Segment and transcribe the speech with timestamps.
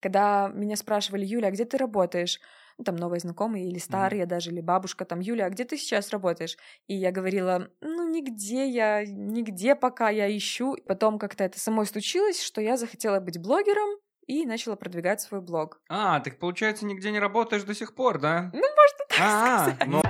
[0.00, 2.40] Когда меня спрашивали, Юля, а где ты работаешь?
[2.78, 4.26] Ну, там новые знакомые или старые mm-hmm.
[4.26, 6.56] даже, или бабушка, там, Юля, а где ты сейчас работаешь?
[6.86, 10.76] И я говорила, ну, нигде я, нигде пока я ищу.
[10.86, 15.80] Потом как-то это самой случилось, что я захотела быть блогером, и начала продвигать свой блог.
[15.88, 18.50] А, так получается, нигде не работаешь до сих пор, да?
[18.52, 19.88] Ну, можно так А-а-а, сказать.
[19.88, 20.02] Ну...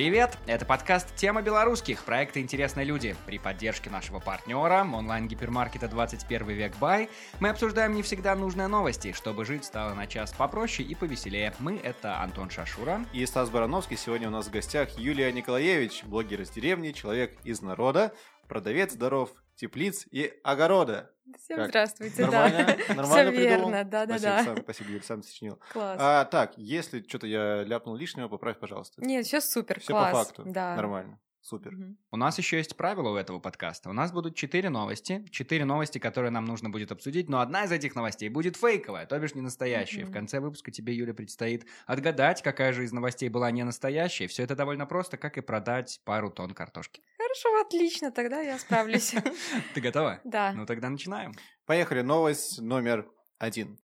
[0.00, 0.38] Привет!
[0.46, 3.14] Это подкаст «Тема белорусских» проекта «Интересные люди».
[3.26, 9.44] При поддержке нашего партнера, онлайн-гипермаркета 21 век Бай, мы обсуждаем не всегда нужные новости, чтобы
[9.44, 11.52] жить стало на час попроще и повеселее.
[11.58, 13.04] Мы— это Антон Шашура.
[13.12, 13.98] И Стас Барановский.
[13.98, 18.14] Сегодня у нас в гостях Юлия Николаевич, блогер из деревни, человек из народа,
[18.48, 21.10] продавец здоров, теплиц и огорода.
[21.44, 21.68] Всем как?
[21.68, 22.78] здравствуйте, Нормально?
[22.88, 22.94] да.
[22.94, 24.42] Нормально Все верно, да-да-да.
[24.42, 25.60] Спасибо, спасибо, Юль, сам сочинил.
[25.72, 25.98] Класс.
[26.00, 29.04] А, так, если что-то я ляпнул лишнего, поправь, пожалуйста.
[29.04, 30.12] Нет, все супер, все класс.
[30.12, 30.74] по факту, да.
[30.74, 31.20] нормально.
[31.42, 31.74] Супер.
[31.74, 31.96] Угу.
[32.10, 33.88] У нас еще есть правило у этого подкаста.
[33.88, 35.24] У нас будут четыре новости.
[35.30, 37.30] Четыре новости, которые нам нужно будет обсудить.
[37.30, 40.02] Но одна из этих новостей будет фейковая, то бишь не настоящая.
[40.02, 40.10] Угу.
[40.10, 44.26] В конце выпуска тебе, Юля, предстоит отгадать, какая же из новостей была не настоящая.
[44.26, 47.02] Все это довольно просто, как и продать пару тонн картошки.
[47.30, 49.14] Хорошо, отлично, тогда я справлюсь.
[49.74, 50.20] Ты готова?
[50.24, 50.52] Да.
[50.52, 51.32] Ну тогда начинаем.
[51.64, 53.78] Поехали, новость номер один.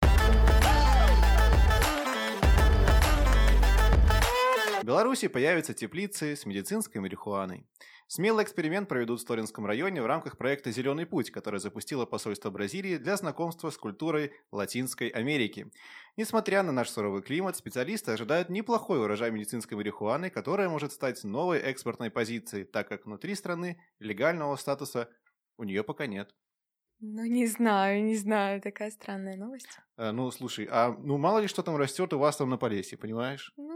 [4.80, 7.66] В Беларуси появятся теплицы с медицинской марихуаной.
[8.14, 12.98] Смелый эксперимент проведут в Сторинском районе в рамках проекта «Зеленый путь», который запустило посольство Бразилии
[12.98, 15.72] для знакомства с культурой Латинской Америки.
[16.18, 21.58] Несмотря на наш суровый климат, специалисты ожидают неплохой урожай медицинской марихуаны, которая может стать новой
[21.60, 25.08] экспортной позицией, так как внутри страны легального статуса
[25.56, 26.34] у нее пока нет.
[27.00, 29.78] Ну, не знаю, не знаю, такая странная новость.
[29.96, 32.98] А, ну, слушай, а ну мало ли что там растет у вас там на Полесье,
[32.98, 33.54] понимаешь?
[33.56, 33.71] Ну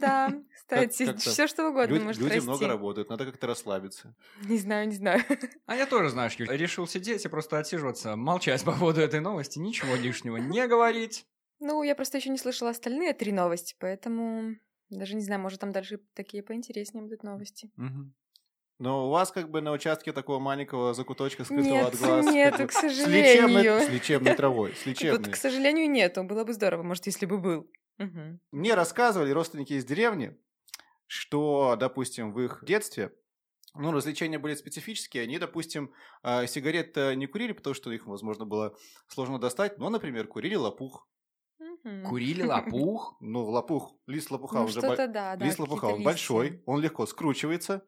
[0.00, 0.32] да.
[0.56, 4.14] Кстати, все что угодно может Люди много работают, надо как-то расслабиться.
[4.44, 5.22] Не знаю, не знаю.
[5.66, 9.94] А я тоже, знаешь, решил сидеть и просто отсиживаться, молчать по поводу этой новости, ничего
[9.94, 11.26] лишнего не говорить.
[11.60, 14.56] Ну, я просто еще не слышала остальные три новости, поэтому
[14.90, 17.70] даже не знаю, может, там дальше такие поинтереснее будут новости.
[18.80, 22.26] Но у вас как бы на участке такого маленького закуточка скрытого нет, от глаз.
[22.26, 23.78] Нету, к сожалению.
[23.78, 24.74] С лечебной, с лечебной травой.
[24.74, 25.18] С лечебной.
[25.24, 26.24] Тут, к сожалению, нету.
[26.24, 27.70] Было бы здорово, может, если бы был.
[27.98, 28.40] Угу.
[28.52, 30.36] Мне рассказывали родственники из деревни,
[31.06, 33.12] что, допустим, в их детстве
[33.74, 35.24] ну, развлечения были специфические.
[35.24, 38.76] Они, допустим, а, сигарет не курили, потому что их, возможно, было
[39.08, 41.08] сложно достать, но, например, курили лопух.
[42.08, 43.16] Курили лопух?
[43.20, 47.84] Ну, лопух, лист лопуха, ну, он же да, лист лопуха, он большой, он легко скручивается,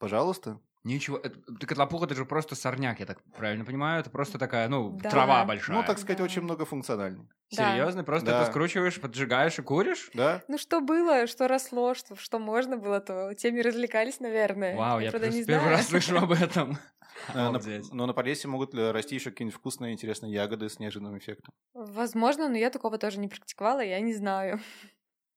[0.00, 0.58] Пожалуйста.
[0.82, 4.66] Ничего, это, так лопух это же просто сорняк, я так правильно понимаю, это просто такая,
[4.68, 5.10] ну, да.
[5.10, 5.76] трава большая.
[5.76, 6.24] Ну, так сказать, да.
[6.24, 7.28] очень многофункциональный.
[7.50, 8.02] Серьезно?
[8.02, 8.40] Просто да.
[8.40, 10.10] это скручиваешь, поджигаешь и куришь?
[10.14, 10.42] Да.
[10.48, 14.74] Ну, что было, что росло, что, что можно было, то теми развлекались, наверное.
[14.74, 16.78] Вау, я, я не первый раз слышу об этом.
[17.34, 17.60] Но
[17.92, 21.52] ну, на Полесье могут расти еще какие-нибудь вкусные, интересные ягоды с неожиданным эффектом.
[21.74, 24.60] Возможно, но я такого тоже не практиковала, я не знаю.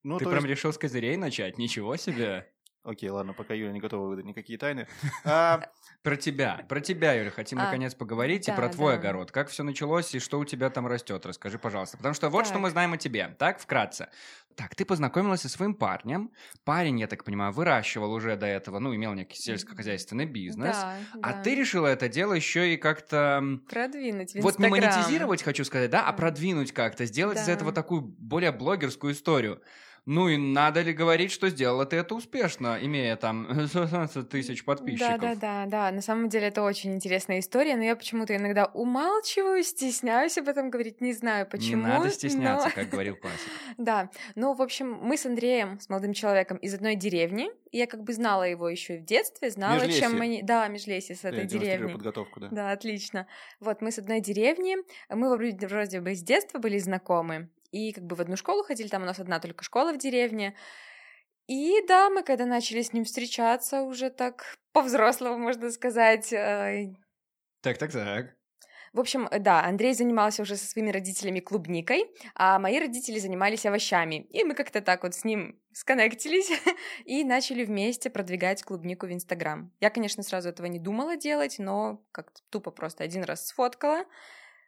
[0.04, 1.58] Ну, Ты прям решил с козырей начать?
[1.58, 2.53] Ничего себе!
[2.84, 4.88] Окей, ладно, пока Юля не готова выдать никакие тайны.
[5.26, 5.62] А...
[6.02, 9.00] Про тебя, про тебя, Юля, хотим а, наконец поговорить да, и про твой да.
[9.00, 9.32] огород.
[9.32, 11.26] Как все началось и что у тебя там растет?
[11.26, 11.96] Расскажи, пожалуйста.
[11.96, 12.48] Потому что вот так.
[12.48, 13.34] что мы знаем о тебе.
[13.40, 14.10] Так, вкратце.
[14.56, 16.32] Так, ты познакомилась со своим парнем.
[16.66, 20.76] Парень, я так понимаю, выращивал уже до этого, ну, имел некий сельскохозяйственный бизнес.
[20.76, 21.42] Да, а да.
[21.42, 23.42] ты решила это дело еще и как-то...
[23.70, 27.44] Продвинуть в Вот не монетизировать, хочу сказать, да, а продвинуть как-то, сделать да.
[27.44, 29.62] из этого такую более блогерскую историю.
[30.06, 35.22] Ну и надо ли говорить, что сделала ты это успешно, имея там 16 тысяч подписчиков?
[35.22, 35.92] Да, да, да, да.
[35.92, 40.70] На самом деле это очень интересная история, но я почему-то иногда умалчиваю, стесняюсь об этом
[40.70, 41.84] говорить, не знаю почему.
[41.84, 42.76] Не надо стесняться, но...
[42.76, 43.50] как говорил классик.
[43.78, 44.10] Да.
[44.36, 47.50] Ну, в общем, мы с Андреем, с молодым человеком из одной деревни.
[47.72, 50.02] Я как бы знала его еще в детстве, знала, межлесье.
[50.02, 50.42] чем мы...
[50.44, 51.94] Да, межлесье с этой деревни.
[51.94, 52.50] подготовку, да.
[52.52, 53.26] Да, отлично.
[53.62, 54.76] Вот, мы с одной деревни,
[55.10, 59.02] мы вроде бы с детства были знакомы, и как бы в одну школу ходили, там
[59.02, 60.56] у нас одна только школа в деревне.
[61.48, 66.30] И да, мы когда начали с ним встречаться уже так по-взрослому, можно сказать.
[67.62, 68.36] Так-так-так.
[68.94, 72.06] В общем, да, Андрей занимался уже со своими родителями клубникой,
[72.36, 74.28] а мои родители занимались овощами.
[74.30, 76.52] И мы как-то так вот с ним сконнектились
[77.06, 79.72] и начали вместе продвигать клубнику в Инстаграм.
[79.80, 84.06] Я, конечно, сразу этого не думала делать, но как-то тупо просто один раз сфоткала,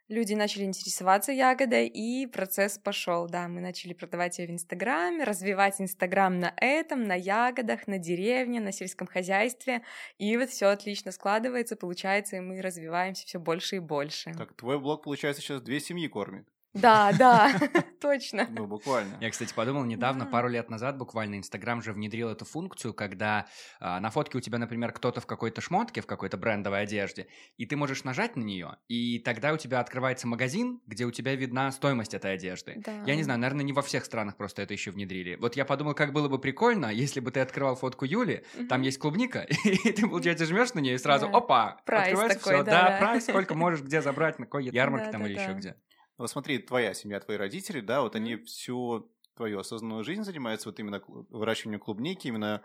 [0.07, 3.27] люди начали интересоваться ягодой, и процесс пошел.
[3.27, 8.59] Да, мы начали продавать ее в Инстаграме, развивать Инстаграм на этом, на ягодах, на деревне,
[8.59, 9.81] на сельском хозяйстве.
[10.17, 14.33] И вот все отлично складывается, получается, и мы развиваемся все больше и больше.
[14.33, 16.47] Так, твой блог, получается, сейчас две семьи кормит.
[16.75, 17.51] Да, да,
[18.01, 18.47] точно.
[18.49, 19.17] Ну, буквально.
[19.21, 23.47] Я, кстати, подумал недавно, пару лет назад буквально Инстаграм же внедрил эту функцию, когда
[23.79, 27.27] а, на фотке у тебя, например, кто-то в какой-то шмотке, в какой-то брендовой одежде,
[27.57, 31.35] и ты можешь нажать на нее, и тогда у тебя открывается магазин, где у тебя
[31.35, 32.81] видна стоимость этой одежды.
[32.85, 33.03] Да.
[33.05, 35.35] Я не знаю, наверное, не во всех странах просто это еще внедрили.
[35.35, 38.99] Вот я подумал, как было бы прикольно, если бы ты открывал фотку Юли, там есть
[38.99, 41.37] клубника, и ты, получается, жмешь на нее и сразу, да.
[41.37, 42.63] опа, прайс открывается такой, все.
[42.63, 45.75] Да, да, да, прайс, сколько можешь где забрать, на какой ярмарке там или еще где.
[46.17, 50.79] Вот смотри, твоя семья, твои родители, да, вот они всю твою осознанную жизнь занимаются вот
[50.79, 52.61] именно выращиванием клубники, именно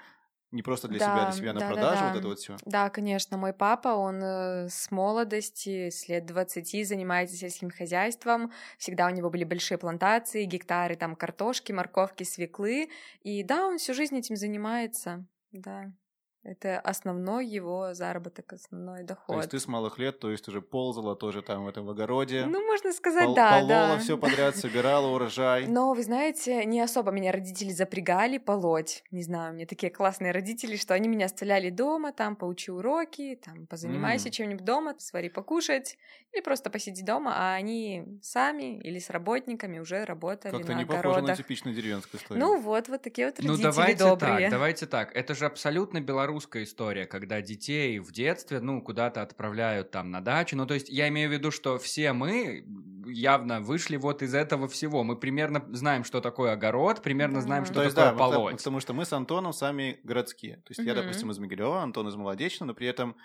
[0.52, 2.08] не просто для да, себя, для себя на да, продажу, да, да.
[2.08, 2.56] вот это вот все.
[2.64, 3.36] Да, конечно.
[3.36, 8.52] Мой папа, он э, с молодости, с лет 20 занимается сельским хозяйством.
[8.76, 12.90] Всегда у него были большие плантации, гектары там картошки, морковки, свеклы.
[13.22, 15.24] И да, он всю жизнь этим занимается.
[15.52, 15.92] Да.
[16.42, 19.26] Это основной его заработок, основной доход.
[19.26, 22.46] То есть ты с малых лет, то есть уже ползала тоже там в этом огороде.
[22.46, 23.98] Ну, можно сказать, пол- да, полола да.
[23.98, 25.66] все подряд, собирала урожай.
[25.66, 29.04] Но, вы знаете, не особо меня родители запрягали полоть.
[29.10, 33.38] Не знаю, у меня такие классные родители, что они меня оставляли дома, там, поучи уроки,
[33.44, 34.32] там, позанимайся М.
[34.32, 35.98] чем-нибудь дома, свари покушать,
[36.32, 40.84] или просто посиди дома, а они сами или с работниками уже работали Как-то на не
[40.86, 41.28] похоже огородах.
[41.28, 42.42] на типичную деревенскую историю.
[42.42, 44.40] Ну вот, вот такие вот Ну родители давайте добрые.
[44.40, 45.14] так, давайте так.
[45.14, 50.56] Это же абсолютно белорусская история, когда детей в детстве, ну, куда-то отправляют там на дачу.
[50.56, 52.64] Ну, то есть я имею в виду, что все мы
[53.06, 55.02] явно вышли вот из этого всего.
[55.02, 58.56] Мы примерно знаем, что такое огород, примерно знаем, что То есть, такое да, полоть.
[58.56, 60.56] потому что мы с Антоном сами городские.
[60.56, 63.16] То есть я, допустим, из Могилева, Антон из Молодечного, но при этом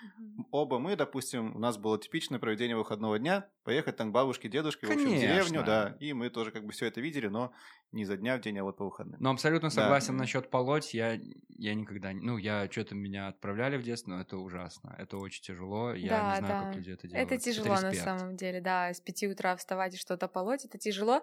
[0.50, 4.86] оба мы, допустим, у нас было типичное проведение выходного дня, поехать там к бабушке, дедушке,
[4.86, 7.52] в общем, в деревню, да, и мы тоже как бы все это видели, но
[7.92, 9.16] не за дня в день, а вот по выходным.
[9.20, 9.74] Но абсолютно Да.
[9.74, 10.20] согласен Мгм.
[10.22, 10.92] насчет полоть.
[10.94, 11.18] Я,
[11.56, 12.12] я никогда...
[12.12, 14.94] не- Ну, я что-то меня отправляли в детстве, но это ужасно.
[14.98, 15.94] Это очень тяжело.
[15.94, 16.66] Я Да, не знаю, да.
[16.66, 17.32] как люди это делают.
[17.32, 18.04] Это тяжело на респект.
[18.04, 21.22] самом деле, да, с пяти утра вставать и что-то полоть, это тяжело.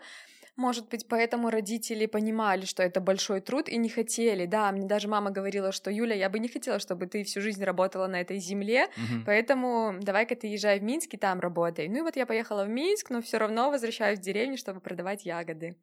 [0.56, 4.46] Может быть, поэтому родители понимали, что это большой труд и не хотели.
[4.46, 7.64] Да, мне даже мама говорила, что Юля, я бы не хотела, чтобы ты всю жизнь
[7.64, 9.24] работала на этой земле, Мгм.
[9.26, 11.88] поэтому давай-ка ты езжай в Минск и там работай.
[11.88, 15.26] Ну и вот я поехала в Минск, но все равно возвращаюсь в деревню, чтобы продавать
[15.26, 15.76] ягоды.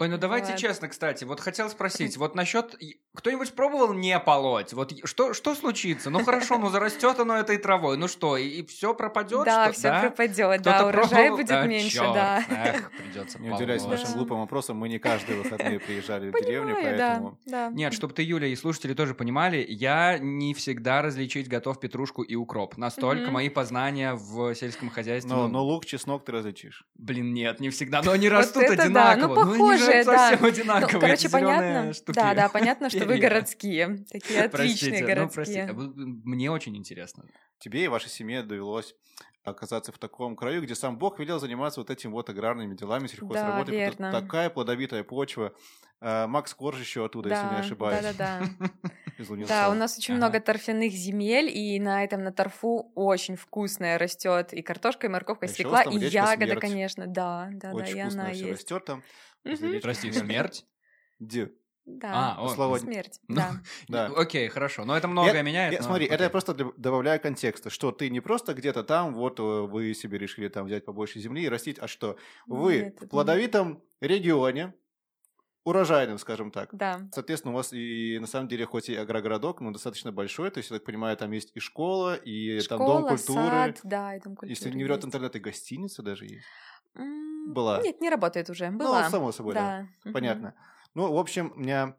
[0.00, 0.56] Ой, ну давайте Вот.
[0.58, 2.74] честно, кстати, вот хотел спросить, вот насчет
[3.14, 4.72] кто-нибудь пробовал не полоть?
[4.72, 6.08] Вот и- что что случится?
[6.08, 9.44] Ну хорошо, ну зарастет оно этой травой, ну что, и, все пропадет?
[9.44, 10.00] да, что, все да?
[10.00, 11.36] пропадет, да, урожай пробовал?
[11.36, 12.44] будет Да, меньше, чёрт, да.
[12.48, 14.14] Эх, придется Не нашим Да.
[14.14, 17.38] глупым вопросам, мы не каждые выходные приезжали в деревню, Понимаю, да, поэтому...
[17.44, 17.68] да.
[17.68, 22.34] Нет, чтобы ты, Юля, и слушатели тоже понимали, я не всегда различить готов петрушку и
[22.36, 22.78] укроп.
[22.78, 25.30] Настолько мои познания в сельском хозяйстве.
[25.30, 26.86] Но, ну, но лук, чеснок ты различишь.
[26.94, 28.00] Блин, нет, не всегда.
[28.02, 29.44] Но они растут да, одинаково.
[29.44, 30.18] ну, они похожие, же да.
[30.30, 31.00] совсем Ну, одинаковые.
[31.00, 31.92] короче, понятно.
[31.92, 32.16] штуки.
[32.16, 34.04] Да, да, понятно, что вы городские.
[34.10, 35.64] Такие отличные ну, простите.
[35.66, 35.74] городские.
[36.24, 37.24] Мне очень интересно.
[37.58, 38.94] Тебе и вашей семье довелось
[39.42, 43.72] оказаться в таком краю, где сам Бог велел заниматься вот этим вот аграрными делами, сельхозработой.
[43.74, 44.12] потому что верно.
[44.20, 45.54] Такая плодовитая почва.
[46.02, 48.02] А, Макс Корж еще оттуда, если не Да, ошибаюсь.
[48.02, 48.70] да, да, да.
[49.48, 50.18] Да, у нас очень Ага.
[50.26, 55.44] много торфяных земель, и на этом на торфу очень вкусная растет и картошка, и морковка,
[55.44, 56.60] и А там и ягода, Смерть.
[56.60, 58.50] конечно, да, да, да, Очень и вкусно она есть.
[58.50, 59.02] растет там.
[59.42, 60.66] Прости, Смерть.
[61.18, 61.52] Где?
[61.86, 63.52] Да, А, о, Слава- смерть, Ну, да.
[63.88, 64.06] Да.
[64.16, 64.84] Окей, хорошо.
[64.84, 65.72] Но это многое Я- меняет.
[65.72, 66.24] я- но смотри, это окей.
[66.24, 70.48] я просто добавляю контекста, что ты не просто где-то там, вот э, вы себе решили
[70.48, 72.16] там взять побольше земли и растить, а что
[72.46, 74.74] вы Нет, это в плодовитом регионе,
[75.64, 76.68] урожайным, скажем так.
[76.72, 80.58] Да, Соответственно, у вас и на самом деле хоть и агрогородок, но достаточно большой, то
[80.58, 83.40] есть, я так понимаю, там есть и школа, и там дом школа, культуры.
[83.50, 86.46] сад, да, и дом культуры Если не врет интернет, и гостиница даже есть.
[87.46, 87.82] Была.
[87.82, 89.04] Нет, не работает уже, была.
[89.04, 89.88] Ну, само собой, да.
[90.04, 90.12] да.
[90.12, 90.54] Понятно.
[90.94, 91.96] Ну, в общем, у меня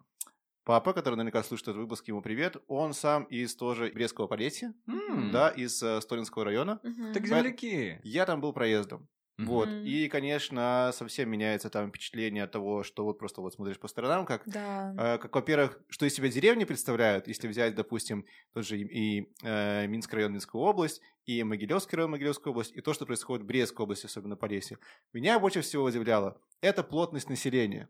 [0.63, 5.31] папа, который наверняка слушает этот выпуск, ему привет, он сам из тоже Брестского Полесья, М,
[5.31, 6.79] да, из э, Столинского района.
[6.83, 7.13] Мгм.
[7.13, 7.99] Так земляки.
[8.03, 9.07] Я там был проездом.
[9.41, 9.47] Мгм.
[9.47, 9.77] Вот.
[9.83, 14.25] И, конечно, совсем меняется там впечатление от того, что вот просто вот смотришь по сторонам,
[14.25, 14.93] как, Да.
[14.97, 19.33] э, как во-первых, что из себя деревни представляют, если взять, допустим, тот же и, и,
[19.43, 23.47] э, Минский район, Минскую область, и Могилевский район, Могилевскую область, и то, что происходит в
[23.47, 24.77] Брестской области, особенно по лесе.
[25.13, 27.89] Меня больше всего удивляло– это плотность населения.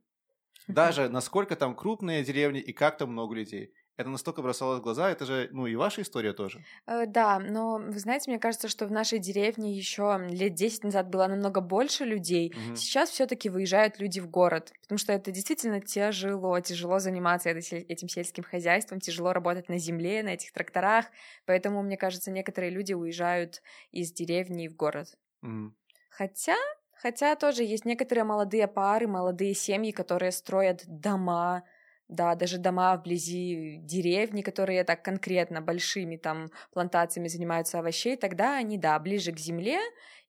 [0.67, 3.73] Даже насколько там крупные деревни и как там много людей.
[4.01, 6.65] Это настолько бросалось в глаза, это же, ну, и ваша история тоже.
[6.87, 11.09] Э, Да, но вы знаете, мне кажется, что в нашей деревне еще лет 10 назад
[11.09, 12.53] было намного больше людей.
[12.53, 12.73] Мгм.
[12.73, 18.43] Сейчас все-таки выезжают люди в город, потому что это действительно тяжело, тяжело заниматься этим сельским
[18.43, 21.05] хозяйством, тяжело работать на земле, на этих тракторах,
[21.45, 25.15] поэтому, мне кажется, некоторые люди уезжают из деревни в город.
[25.41, 25.75] Мгм.
[26.09, 26.55] Хотя,
[26.93, 31.63] хотя тоже есть некоторые молодые пары, молодые семьи, которые строят дома
[32.11, 38.77] да, даже дома вблизи деревни, которые так конкретно большими там плантациями занимаются овощей, тогда они,
[38.77, 39.79] да, ближе к земле,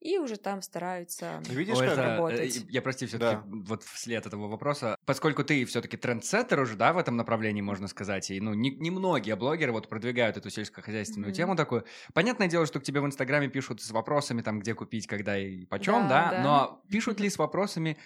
[0.01, 2.57] и уже там стараются Видишь, как это, работать.
[2.65, 3.45] э, Я, прости, все-таки Да.
[3.45, 8.31] вот вслед этого вопроса, поскольку ты все-таки трендсеттер уже, да, в этом направлении, можно сказать,
[8.31, 11.33] и, ну, не, не многие блогеры вот продвигают эту сельскохозяйственную Мгм.
[11.33, 11.85] тему такую.
[12.15, 15.65] Понятное дело, что к тебе в Инстаграме пишут с вопросами, там, где купить, когда и
[15.67, 16.43] почем, Да, да, да.
[16.43, 17.99] но пишут ли с вопросами,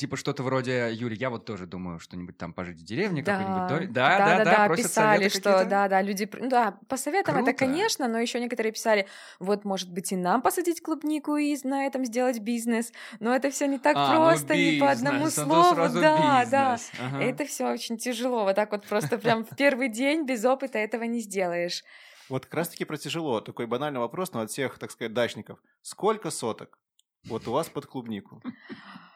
[0.00, 3.86] Типа что-то вроде, Юль, я вот тоже думаю что-нибудь там пожить в деревне, какой-нибудь доме.
[3.88, 7.52] Да, да, да, да, просят писали, что да, да, люди, ну да, по советам это,
[7.52, 9.06] конечно, но еще некоторые писали,
[9.40, 13.66] вот, может быть, и нам посадить клубнику и на этом сделать бизнес, но это все
[13.66, 16.72] не так А, ну, просто, не по одному ну, слову, сразу да, да.
[16.72, 16.92] бизнес.
[16.98, 17.22] Ага.
[17.22, 21.02] Это все очень тяжело, вот так вот просто прям в первый день без опыта этого
[21.02, 21.84] не сделаешь.
[22.30, 23.42] Вот как раз-таки про тяжело.
[23.42, 25.58] Такой банальный вопрос, но от всех, так сказать, дачников.
[25.82, 26.78] Сколько соток
[27.24, 28.42] вот у вас под клубнику?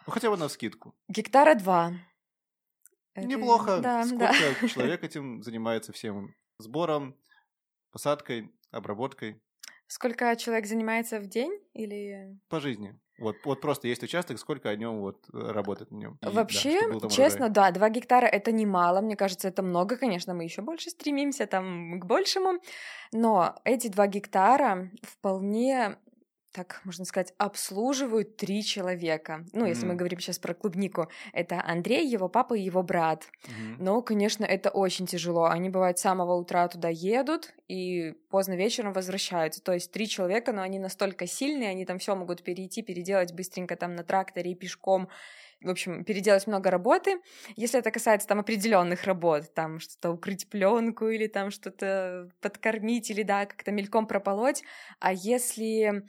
[0.06, 0.94] Ну, хотя бы на вскидку.
[1.08, 1.92] Гектара два.
[3.16, 3.80] Неплохо.
[3.80, 4.68] Да, Сколько да.
[4.68, 6.34] человек этим занимается всем?
[6.58, 7.16] Сбором,
[7.90, 9.40] посадкой, обработкой
[9.86, 12.98] Сколько человек занимается в день или по жизни?
[13.18, 16.18] Вот, вот просто есть участок, сколько о нем вот э, работает на нем.
[16.20, 16.80] Вообще,
[17.10, 21.46] честно, да, 2 гектара это немало, мне кажется, это много, конечно, мы еще больше стремимся
[21.46, 22.60] там к большему,
[23.12, 25.96] но эти 2 гектара вполне
[26.54, 29.44] так, можно сказать, обслуживают три человека.
[29.52, 29.98] Ну, если мы Мгм.
[29.98, 33.26] говорим сейчас про клубнику, это Андрей, его папа и его брат.
[33.78, 35.46] Но, конечно, это очень тяжело.
[35.46, 39.62] Они, бывает, с самого утра туда едут и поздно вечером возвращаются.
[39.62, 43.74] То есть три человека, но они настолько сильные, они там все могут перейти, переделать быстренько
[43.76, 45.08] там на тракторе и пешком.
[45.60, 47.16] В общем, переделать много работы.
[47.56, 53.22] Если это касается там определенных работ, там что-то укрыть пленку или там что-то подкормить или
[53.22, 54.62] да, как-то мельком прополоть.
[55.00, 56.04] А если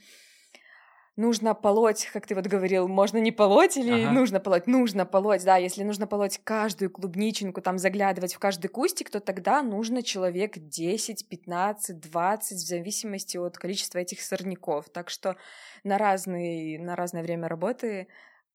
[1.15, 4.11] нужно полоть, как ты вот говорил, можно не полоть или Ага.
[4.11, 4.67] нужно полоть?
[4.67, 5.57] Нужно полоть, да.
[5.57, 11.27] Если нужно полоть каждую клубничинку, там заглядывать в каждый кустик, то тогда нужно человек 10,
[11.27, 14.89] 15, 20, в зависимости от количества этих сорняков.
[14.89, 15.37] Так что
[15.83, 18.07] на, разный, на разное время работы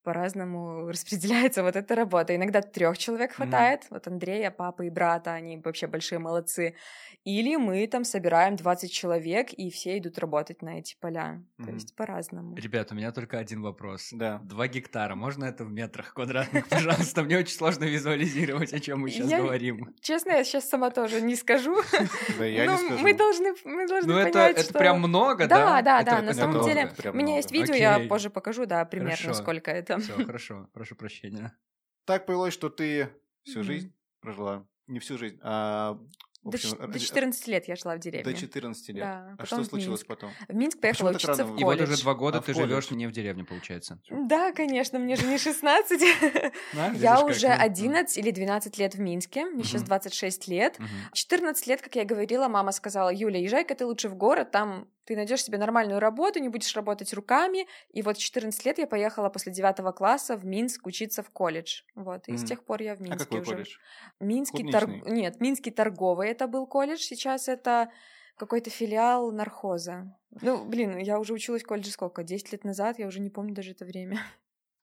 [0.03, 2.35] по-разному распределяется вот эта работа.
[2.35, 6.75] Иногда трех человек хватает, вот Андрея, папы и брата, они вообще большие молодцы.
[7.23, 11.41] Или мы там собираем 20 человек, и все идут работать на эти поля.
[11.57, 11.73] То Мгм.
[11.75, 12.55] есть по-разному.
[12.55, 14.09] Ребят, у меня только один вопрос.
[14.11, 14.39] Да.
[14.43, 17.21] Два гектара, можно это в метрах квадратных, пожалуйста?
[17.23, 19.93] Мне очень сложно визуализировать, о чем мы сейчас говорим.
[20.01, 21.77] Честно, я сейчас сама тоже не скажу.
[22.39, 23.03] Да я не Но скажу.
[23.03, 25.81] мы должны, мы должны Ну, это, понять, это прям много, да?
[25.81, 29.33] Да, да, да, на самом деле, у меня есть видео, я позже покажу, да, примерно,
[29.33, 29.90] сколько это.
[29.99, 31.57] Все, хорошо, прошу прощения.
[32.05, 33.09] Так повелось, что ты
[33.43, 34.65] всю жизнь прожила.
[34.87, 35.97] Не всю жизнь, а...
[36.43, 38.33] До, общем, до ради- 14 лет я шла в До деревню.
[38.35, 38.97] 14 лет.
[38.97, 40.07] Да, а потом что случилось Минск.
[40.07, 40.31] потом?
[40.49, 41.91] В Минск Почему поехала так учиться в вы- И вот колледж.
[41.93, 42.69] уже два года А ты колледж?
[42.69, 44.01] живешь не в деревне, получается.
[44.09, 46.01] Да, конечно, мне же не 16.
[46.73, 49.87] Да, видишь, Я уже мы- 11 или 12 лет в Минске, мне сейчас Мгм.
[49.89, 50.79] 26 лет.
[50.79, 50.89] Мгм.
[51.13, 55.15] 14 лет, как я говорила, мама сказала, Юля, езжай-ка ты лучше в город, там ты
[55.15, 57.67] найдешь себе нормальную работу, не будешь работать руками.
[57.89, 61.81] И вот в 14 лет я поехала после 9 класса в Минск учиться в колледж.
[61.95, 62.45] Вот, и с Мгм.
[62.45, 63.55] тех пор я в А Минске какой уже.
[63.55, 63.77] колледж?
[64.19, 65.05] Минский торг...
[65.05, 67.91] Нет, Минский торговый это был колледж, сейчас это
[68.37, 70.17] какой-то филиал нархоза.
[70.41, 72.23] Ну, блин, я уже училась в колледже сколько?
[72.23, 74.17] 10 лет назад, я уже не помню даже это время.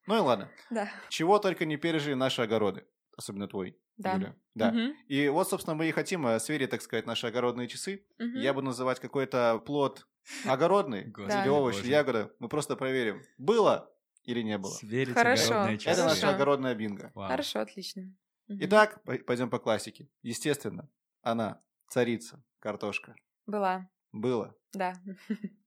[0.07, 0.51] Ну и ладно.
[0.71, 0.89] Да.
[1.09, 2.87] Чего только не пережили наши огороды.
[3.19, 4.13] Особенно твой, Да.
[4.15, 4.35] Юля.
[4.55, 4.71] Да.
[4.71, 8.07] Мгм, И вот, собственно, мы и хотим э, сверить, так сказать, наши огородные часы.
[8.19, 8.37] мгм.
[8.39, 10.07] Я буду называть какой-то плод
[10.47, 11.85] огородный, Господи или овощ, боже.
[11.87, 12.33] или ягода.
[12.39, 14.71] Мы просто проверим, было или не было.
[14.71, 15.47] Сверить Хорошо.
[15.53, 15.91] огородные часы.
[16.01, 17.11] Это наша огородная бинго.
[17.15, 17.29] Вау.
[17.29, 18.15] Хорошо, отлично.
[18.49, 20.09] Итак, пой- пойдем по классике.
[20.23, 20.89] Естественно,
[21.23, 23.17] она, царица, картошка.
[23.47, 24.55] Была, Было.
[24.73, 24.95] да.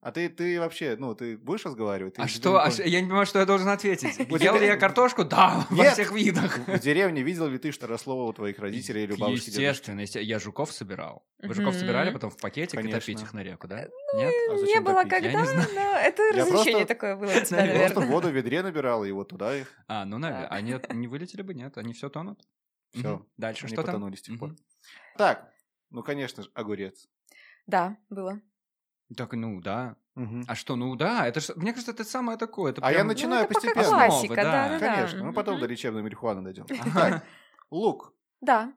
[0.01, 2.15] А ты, ты вообще, ну, ты будешь разговаривать?
[2.15, 2.57] Ты А что?
[2.59, 4.17] А ш- я не понимаю, что я должен ответить.
[4.41, 5.23] Ел ли я картошку?
[5.23, 5.93] Да, во Нет.
[5.93, 6.57] всех видах.
[6.67, 9.49] В деревне видел ли ты, что росло у твоих родителей или у бабушки?
[9.49, 11.23] Естественно, есте- я жуков собирал.
[11.43, 12.99] Вы жуков собирали, потом в пакетик и Конечно.
[12.99, 13.87] топить их на реку, да?
[14.15, 14.33] Нет?
[14.49, 15.43] А не зачем было когда,
[15.75, 17.89] но это развлечение такое было у тебя, Наверное.
[17.91, 19.71] Просто воду в ведре набирал, и вот туда их.
[19.87, 20.47] А, ну, наверное.
[20.47, 21.77] Они не вылетели бы, нет?
[21.77, 22.41] Они все тонут?
[22.95, 23.27] Мгм.
[23.37, 23.85] Дальше что там?
[23.85, 24.55] потонули с тех пор.
[25.15, 25.47] Так,
[25.91, 27.07] ну, конечно же, огурец.
[27.71, 28.41] Да, было.
[29.15, 29.95] Так, ну, да.
[30.15, 30.43] Мгм.
[30.47, 32.73] А что, ну да, это ж, мне кажется, это самое такое.
[32.73, 33.87] Это А я прям- начинаю Ну, это пока постепенно.
[33.97, 34.69] классика, Основа, да.
[34.69, 35.61] да, да, Конечно, мы потом Мгм.
[35.61, 36.65] до лечебной марихуаны дойдем.
[36.65, 37.23] Так,
[37.71, 38.73] лук, Да,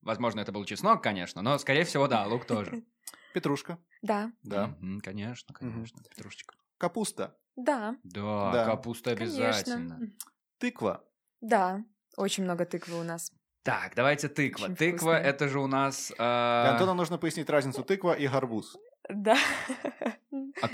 [0.00, 2.82] Возможно, это был чеснок, конечно, но, скорее всего, да, лук тоже.
[3.34, 6.54] петрушка, да, да, Конечно, конечно, петрушечка.
[6.78, 8.64] капуста, да, Да, Да.
[8.64, 10.00] капуста обязательно.
[10.58, 11.04] тыква,
[11.40, 11.84] Да,
[12.16, 13.32] очень много тыквы у нас.
[13.62, 14.64] Так, давайте тыква.
[14.64, 15.20] Очень Тыква вкусная.
[15.22, 16.10] это же у нас...
[16.10, 18.76] э, Для Антона нужно пояснить разницу тыква и гарбуз.
[19.08, 19.36] Да.
[20.62, 20.68] а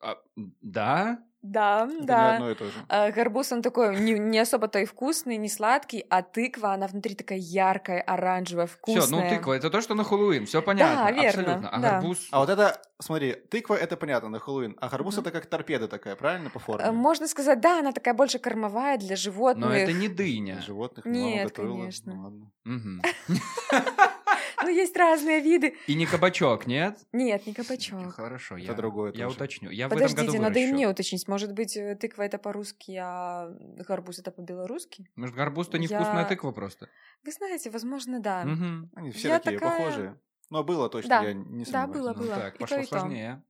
[0.00, 0.16] а,
[0.62, 1.18] Да?
[1.40, 2.28] Да, Это да.
[2.30, 2.72] не одно и то же.
[2.88, 7.14] А, Горбуз, он такой не, не особо-то и вкусный, не сладкий, а тыква, она внутри
[7.14, 9.02] такая яркая, оранжевая, вкусная.
[9.06, 11.68] Все, ну тыква, это то, что на Хэллоуин, все понятно, Да, верно, абсолютно.
[11.70, 11.90] А да.
[11.92, 12.28] гарбуз...
[12.32, 15.22] А вот это, смотри, тыква это понятно на Хэллоуин, а гарбуз Мгм.
[15.22, 16.90] это как торпеда такая, правильно, по Э, форме?
[16.90, 19.68] Можно сказать, да, она такая больше кормовая для животных.
[19.68, 20.60] Но это не Для дыня.
[20.60, 21.78] животных Нет, мама готовила.
[21.78, 22.14] конечно.
[22.14, 22.50] Ну, ладно.
[24.62, 25.76] Ну, есть разные виды.
[25.86, 26.98] И не кабачок, нет?
[27.12, 28.14] Нет, не кабачок.
[28.14, 29.70] Хорошо, Это я, другое я уточню.
[29.70, 31.26] Я в этом году Подождите, надо и мне уточнить.
[31.28, 35.08] Может быть, э, тыква это по-русски, а гарбуз это по-белорусски?
[35.16, 36.88] Может, гарбуз-то Я- невкусная тыква просто?
[37.24, 38.44] Вы знаете, возможно, да.
[38.44, 38.90] Мгм.
[38.94, 40.20] Они все Я такие такая- похожие.
[40.50, 41.22] Но было точно, Да.
[41.22, 41.92] я не Да, сомневаюсь.
[41.98, 42.34] было, Ну было.
[42.36, 42.86] так, И то, пошло то.
[42.86, 43.42] сложнее.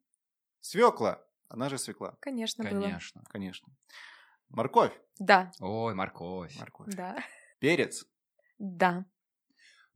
[0.61, 2.83] Свекла, она же свекла, Конечно, было.
[2.83, 3.23] Конечно.
[3.29, 3.69] конечно.
[4.49, 6.59] Морковь, Да, Ой, морковь.
[6.59, 6.93] морковь.
[6.95, 7.17] да,
[7.61, 8.07] Перец,
[8.59, 9.05] да.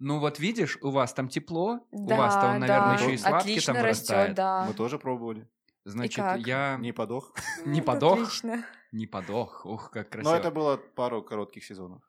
[0.05, 3.03] Ну вот видишь, у вас там тепло, Да, у вас там, наверное, да.
[3.03, 4.35] еще и сладкий Отлично там растет, вырастает.
[4.37, 4.65] да.
[4.67, 5.49] мы тоже пробовали.
[5.85, 6.41] Значит, как?
[6.47, 7.33] я Не подох.
[7.67, 8.65] не подох, Отлично.
[8.91, 9.65] не подох.
[9.65, 10.33] Ух, как красиво.
[10.33, 12.03] Но это было пару коротких сезонов.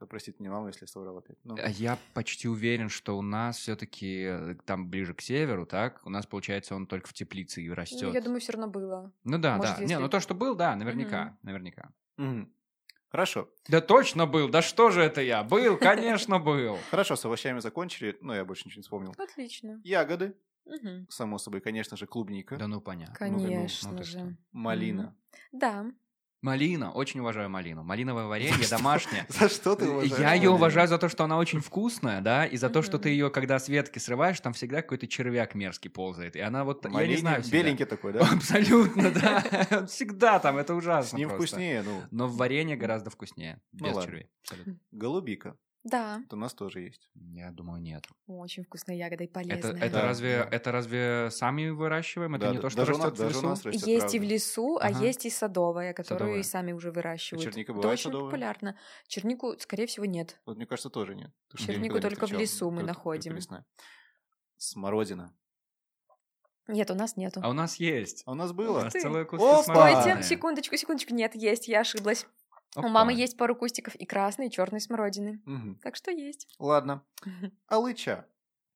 [0.00, 1.36] Да простите меня, мама, если я соврал опять.
[1.44, 6.00] Ну, А Я почти уверен, что у нас все-таки там ближе к северу, так?
[6.04, 8.12] У нас, получается, он только в теплице и Ну, растет.
[8.14, 9.12] я думаю, все равно было.
[9.22, 9.82] Ну да, может, да.
[9.84, 11.90] Не, если- ну то, что был, да, наверняка, наверняка.
[13.12, 13.50] Хорошо.
[13.68, 15.44] Да точно был, да что же это я?
[15.44, 16.78] Был, конечно, был.
[16.90, 19.14] Хорошо, с овощами закончили, но я больше ничего не вспомнил.
[19.18, 19.80] Отлично.
[19.84, 21.06] Ягоды, Мгм.
[21.10, 23.14] само собой, конечно же, клубника, Да ну понятно.
[23.14, 24.10] Конечно ну ты же.
[24.12, 24.34] что.
[24.52, 25.14] малина.
[25.52, 25.86] Да.
[26.42, 27.84] Малина, очень уважаю малину.
[27.84, 29.24] Малиновое варенье домашнее.
[29.28, 30.18] За что ты уважаешь?
[30.18, 33.10] Я ее уважаю за то, что она очень вкусная, да, и за то, что ты
[33.10, 36.34] ее, когда с ветки срываешь, там всегда какой-то червяк мерзкий ползает.
[36.34, 37.44] И она вот, я не знаю.
[37.48, 38.28] Беленький такой, да?
[38.32, 39.44] Абсолютно, да.
[39.70, 41.46] Он Всегда там, это С ужасно ним просто.
[41.46, 43.62] вкуснее, ну, Но в варенье гораздо вкуснее.
[43.72, 44.28] Ну Без червей.
[44.90, 45.56] Голубика.
[45.84, 46.22] Да.
[46.24, 47.10] Это у нас тоже есть.
[47.14, 48.06] Я думаю, нет.
[48.28, 49.72] Очень вкусная ягода и Это, полезная.
[49.72, 50.56] это, Да, разве, да.
[50.56, 52.36] это разве сами выращиваем?
[52.36, 53.48] Это Да, не да, то, что даже у нас- растет в даже у лесу?
[53.48, 54.26] нас растет, есть и в правда.
[54.34, 54.98] лесу, а Ага.
[55.00, 56.38] есть и садовая, которую Садовая.
[56.40, 57.44] и сами уже выращивают.
[57.46, 58.26] А черника Это бывает очень садовая?
[58.30, 58.78] популярно.
[59.08, 60.40] Чернику, скорее всего, нет.
[60.46, 61.32] Вот мне кажется, тоже нет.
[61.56, 62.40] Чернику только в встречал.
[62.40, 63.38] лесу мы Только- находим.
[63.40, 63.64] только.
[64.58, 65.34] Смородина.
[66.68, 67.40] Нет, у нас нету.
[67.42, 68.22] А у нас есть.
[68.24, 68.84] А у нас У было.
[68.84, 69.62] нас целые кусты Опа!
[69.64, 70.00] смородины.
[70.12, 71.12] Стойте, секундочку, секундочку.
[71.12, 72.26] Нет, есть, я ошиблась.
[72.76, 72.88] У Опа.
[72.88, 75.42] мамы есть пару кустиков и красной, и черной смородины.
[75.44, 75.78] Мгм.
[75.82, 76.48] Так что есть.
[76.58, 77.02] Ладно.
[77.68, 78.26] Алыча.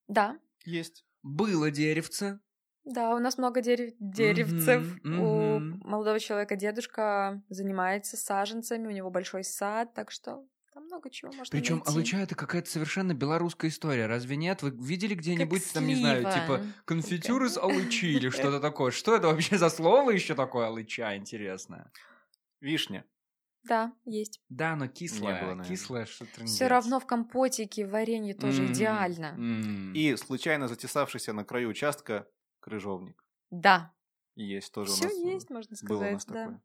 [0.08, 1.04] Да, Есть.
[1.22, 2.38] Было деревце.
[2.84, 4.98] да, у нас много дерев- деревцев.
[5.02, 11.08] Мгм, У молодого человека дедушка занимается саженцами, у него большой сад, так что там много
[11.10, 14.62] чего можно Причем алыча это какая-то совершенно белорусская история, разве нет?
[14.62, 16.32] Вы видели где-нибудь Как там, не знаю, слива.
[16.32, 18.90] типа конфитюр из алычи или что-то такое?
[18.92, 21.90] Что это вообще за слово еще такое алыча, интересно?
[22.60, 23.04] Вишня.
[23.68, 24.40] Да, есть.
[24.48, 25.78] Да, но кислое, было, наверное.
[25.78, 29.42] кислое что-то Все равно в компотике, в варенье тоже М, идеально.
[29.94, 32.28] И случайно затесавшийся на краю участка
[32.60, 33.24] крыжовник.
[33.50, 33.94] Да,
[34.36, 35.18] Есть тоже все у нас.
[35.34, 36.44] есть, можно Было у сказать, нас да.
[36.44, 36.62] такое.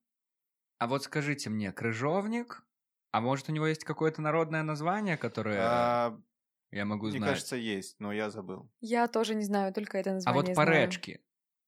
[0.79, 2.65] А вот скажите мне, крыжовник,
[3.11, 6.17] а может у него есть какое-то народное название, которое А,
[6.71, 7.21] я могу мне знать?
[7.21, 8.71] кажется, есть, но я забыл.
[8.81, 10.99] Я тоже не знаю, только это а название вот знаю.
[10.99, 11.21] паречки.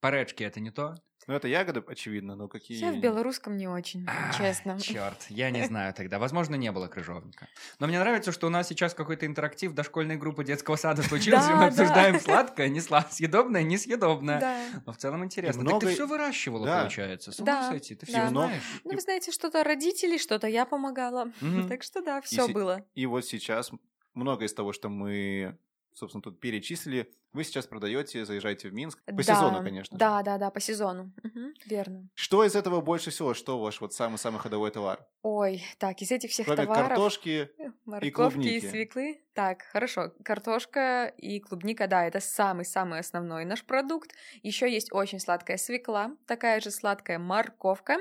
[0.04, 0.96] Паречки это не то?
[1.28, 2.78] Ну, это ягоды, очевидно, но какие...
[2.78, 4.06] Я в белорусском не очень,
[4.38, 4.78] честно.
[4.82, 6.20] Черт, я не знаю тогда.
[6.20, 7.48] Возможно, не было крыжовника.
[7.80, 11.54] Но мне нравится, что у нас сейчас какой-то интерактив дошкольной группы детского сада случился, и
[11.54, 12.20] мы Да, обсуждаем да.
[12.20, 14.42] сладкое, не сладкое, съедобное, несъедобное.
[14.42, 14.66] Да.
[14.86, 15.62] Но в целом интересно.
[15.62, 16.80] И Так много- ты все выращивала, Да.
[16.82, 17.32] получается.
[17.32, 18.12] С ума Да, сойти, ты да.
[18.12, 18.64] все знаешь.
[18.84, 21.32] Ну, вы знаете, что-то родители, что-то я помогала.
[21.70, 22.86] Так что да, все было.
[22.96, 23.72] И вот сейчас
[24.14, 25.58] много из того, что мы,
[25.96, 29.04] собственно, тут перечислили, вы сейчас продаете, заезжаете в Минск.
[29.06, 29.98] По Да, сезону, конечно.
[29.98, 31.12] Да, да, да, по сезону.
[31.24, 32.10] Мгм, верно.
[32.14, 33.34] Что из этого больше всего?
[33.34, 35.06] Что ваш вот самый-самый ходовой товар?
[35.24, 36.88] Ой, так, из этих всех Кроме товаров...
[36.90, 37.50] картошки,
[37.86, 38.68] Морковки и, клубники.
[38.70, 39.22] свеклы.
[39.34, 40.14] Так, хорошо.
[40.24, 44.12] Картошка и клубника, да, это самый-самый основной наш продукт.
[44.44, 47.98] Еще есть очень сладкая свекла, такая же сладкая морковка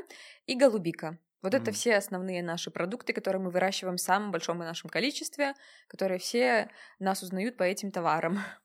[0.47, 1.19] и голубика.
[1.43, 1.73] Вот это Мгм.
[1.73, 5.55] все основные наши продукты, которые мы выращиваем в самом большом нашем количестве,
[5.89, 8.39] которые все нас узнают по этим товарам.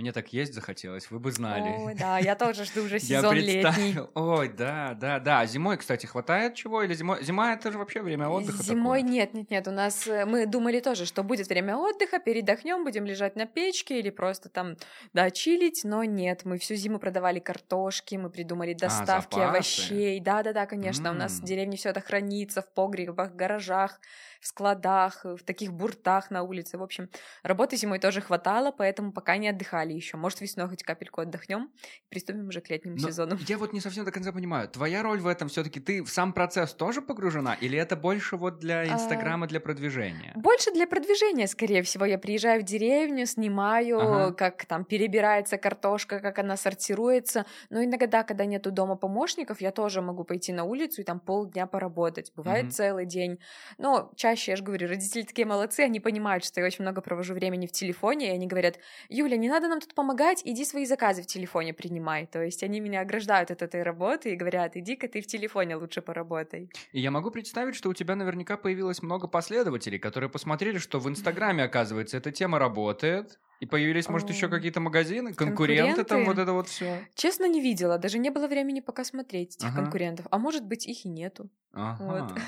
[0.00, 1.74] Мне так есть захотелось, вы бы знали.
[1.78, 3.96] Ой, да, я тоже жду уже сезон летний.
[4.14, 5.40] Ой, да, да, да.
[5.40, 6.82] А Зимой, кстати, хватает чего?
[6.82, 7.22] Или зимой?
[7.22, 8.62] Зима это же вообще время отдыха.
[8.62, 9.12] Зимой такое.
[9.12, 9.68] нет, нет, нет.
[9.68, 13.98] У нас э, мы думали тоже, что будет время отдыха, передохнем, будем лежать на печке
[13.98, 14.76] или просто там
[15.12, 16.44] да чилить, но нет.
[16.44, 19.48] Мы всю зиму продавали картошки, мы придумали доставки запасы.
[19.48, 20.20] овощей.
[20.20, 21.10] Да, да, да, конечно.
[21.10, 24.00] У нас в деревне все это хранится в погребах, гаражах,
[24.40, 26.78] в складах, в таких буртах на улице.
[26.78, 27.08] В общем,
[27.42, 29.92] работы зимой тоже хватало, поэтому пока не отдыхали.
[29.92, 30.16] еще.
[30.16, 31.70] Может, весной хоть капельку отдохнем,
[32.08, 33.38] приступим уже к летнему Но сезону.
[33.46, 34.68] Я вот не совсем до конца понимаю.
[34.68, 38.58] Твоя роль в этом все-таки ты в сам процесс тоже погружена, или это больше вот
[38.58, 39.48] для а, Инстаграма, а...
[39.48, 40.32] для продвижения?
[40.34, 42.04] Больше для продвижения, скорее всего.
[42.04, 44.32] Я приезжаю в деревню, снимаю, ага.
[44.32, 47.44] как там перебирается картошка, как она сортируется.
[47.68, 51.66] Но иногда, когда нету дома помощников, я тоже могу пойти на улицу и там полдня
[51.66, 52.32] поработать.
[52.34, 52.72] Бывает угу.
[52.72, 53.38] целый день.
[53.78, 57.34] Но чаще, я же говорю, родители такие молодцы, они понимают, что я очень много провожу
[57.34, 61.22] времени в телефоне, и они говорят, Юля, не надо нам тут помогать, иди свои заказы
[61.22, 62.26] в телефоне принимай.
[62.26, 66.02] То есть они меня ограждают от этой работы и говорят, иди-ка ты в телефоне лучше
[66.02, 66.70] поработай.
[66.92, 71.08] И я могу представить, что у тебя наверняка появилось много последователей, которые посмотрели, что в
[71.08, 76.38] Инстаграме, оказывается, эта тема работает, и появились, может, еще какие-то магазины, конкуренты, конкуренты там, вот
[76.38, 77.06] это вот все.
[77.14, 79.82] Честно, не видела, даже не было времени пока смотреть этих ага.
[79.82, 80.26] конкурентов.
[80.30, 81.50] А может быть, их и нету.
[81.72, 82.02] Ага.
[82.02, 82.40] Вот.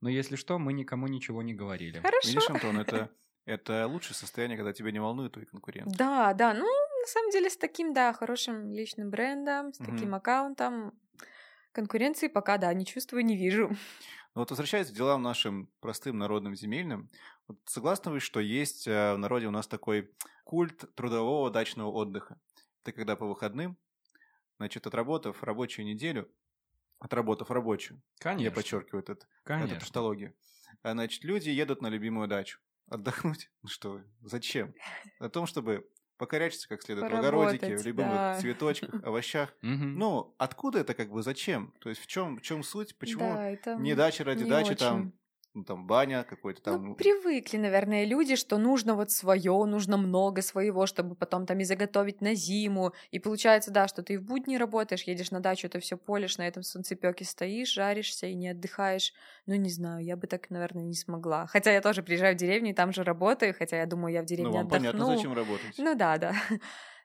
[0.00, 1.98] Но если что, мы никому ничего не говорили.
[1.98, 2.28] Хорошо.
[2.28, 3.10] Видишь, Антон, это,
[3.44, 5.96] это лучшее состояние, когда тебя не волнуют твои конкуренты.
[5.96, 10.16] Да, да, ну, на самом деле, с таким, да, хорошим личным брендом, с таким угу.
[10.16, 10.92] аккаунтом
[11.72, 13.70] конкуренции пока, да, не чувствую, не вижу.
[14.34, 17.10] Ну вот возвращаясь к делам нашим простым народным земельным,
[17.48, 20.12] вот согласны вы, что есть э, в народе у нас такой
[20.44, 22.38] культ трудового дачного отдыха?
[22.84, 23.76] Это когда по выходным,
[24.58, 26.30] значит, отработав рабочую неделю,
[26.98, 28.44] отработав рабочую, Конечно.
[28.44, 29.72] я подчеркиваю этот, Конечно.
[29.72, 30.34] эту тавтологию,
[30.82, 32.60] а, значит, люди едут на любимую дачу.
[32.88, 33.50] Отдохнуть?
[33.62, 34.74] Ну что, зачем?
[35.18, 38.38] О том, чтобы покорячиться как следует в огородике, в любых да.
[38.40, 39.54] цветочках, овощах.
[39.62, 41.72] Ну, откуда это как бы, зачем?
[41.80, 42.98] То есть в чем, в чем суть?
[42.98, 45.12] Почему не дача ради дачи, там
[45.58, 46.84] ну, там баня какой-то там.
[46.84, 51.64] Ну, привыкли, наверное, люди, что нужно вот свое, нужно много своего, чтобы потом там и
[51.64, 52.92] заготовить на зиму.
[53.10, 56.38] И получается, да, что ты и в будни работаешь, едешь на дачу, это все полишь,
[56.38, 59.12] на этом солнцепеке стоишь, жаришься и не отдыхаешь.
[59.46, 61.46] Ну, не знаю, я бы так, наверное, не смогла.
[61.48, 64.26] Хотя я тоже приезжаю в деревню и там же работаю, хотя я думаю, я в
[64.26, 64.90] деревне ну, вам отдохну.
[64.90, 65.74] понятно, зачем работать.
[65.76, 66.34] Ну да, да.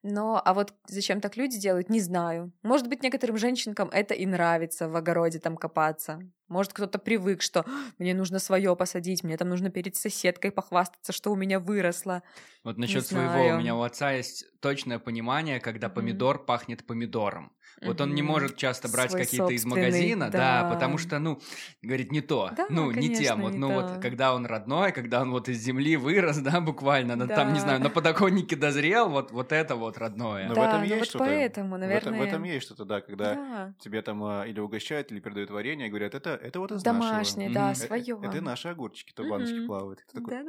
[0.03, 2.51] Но, а вот зачем так люди делают, не знаю.
[2.61, 6.19] Может быть, некоторым женщинкам это и нравится в огороде там копаться.
[6.53, 7.65] Может, кто-то привык, что
[7.97, 12.21] мне нужно свое посадить, мне там нужно перед соседкой похвастаться, что у меня выросло.
[12.63, 16.45] Вот насчет своего, у меня у отца есть точное понимание, когда помидор mm-hmm.
[16.45, 17.51] пахнет помидором.
[17.81, 20.63] Вот он не может часто брать какие-то из магазина, да.
[20.63, 21.41] да, потому что, ну,
[21.81, 23.41] говорит, не то, да, ну, конечно, не тем.
[23.41, 23.73] Вот, ну, то.
[23.73, 27.35] вот, когда он родной, когда он вот из земли вырос, да, буквально, да.
[27.35, 30.47] там, не знаю, на подоконнике дозрел, вот, вот это вот родное.
[30.47, 31.25] Но да, в этом есть вот что-то.
[31.25, 31.99] поэтому, наверное...
[31.99, 33.73] В этом, в этом есть что-то, да, когда да.
[33.79, 37.47] тебе там а, или угощают, или передают варенье, и говорят, это, это вот из Домашнее,
[37.47, 37.69] нашего.
[37.69, 38.17] да, свое.
[38.17, 39.65] Это, это наши огурчики, то баночки mm-hmm.
[39.65, 40.01] плавают.
[40.01, 40.43] И ты такой,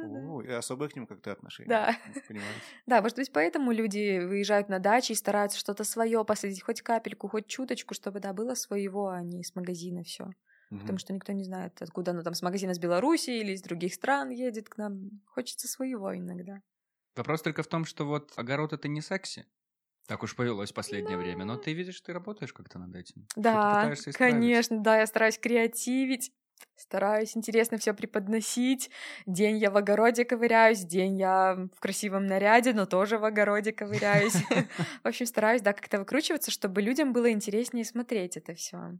[0.45, 0.51] да.
[0.51, 1.69] и особое к ним как-то отношение.
[1.69, 1.95] Да.
[2.27, 2.61] Понимаешь?
[2.85, 7.29] Да, может быть, поэтому люди выезжают на дачи и стараются что-то свое посадить, хоть капельку,
[7.29, 10.25] хоть чуточку, чтобы, да, было своего, а не с магазина все.
[10.71, 10.81] Угу.
[10.81, 13.93] Потому что никто не знает, откуда оно там с магазина с Беларуси или из других
[13.93, 15.21] стран едет к нам.
[15.25, 16.61] Хочется своего иногда.
[17.15, 19.45] Вопрос только в том, что вот огород это не секси.
[20.07, 21.23] Так уж повелось последнее да.
[21.23, 21.45] время.
[21.45, 23.27] Но ты видишь, ты работаешь как-то над этим.
[23.35, 26.31] Да, конечно, да, я стараюсь креативить.
[26.75, 28.89] Стараюсь интересно все преподносить.
[29.25, 34.35] День я в огороде ковыряюсь, день я в красивом наряде, но тоже в огороде ковыряюсь.
[35.03, 38.97] В общем, стараюсь, да, как-то выкручиваться, чтобы людям было интереснее смотреть это все.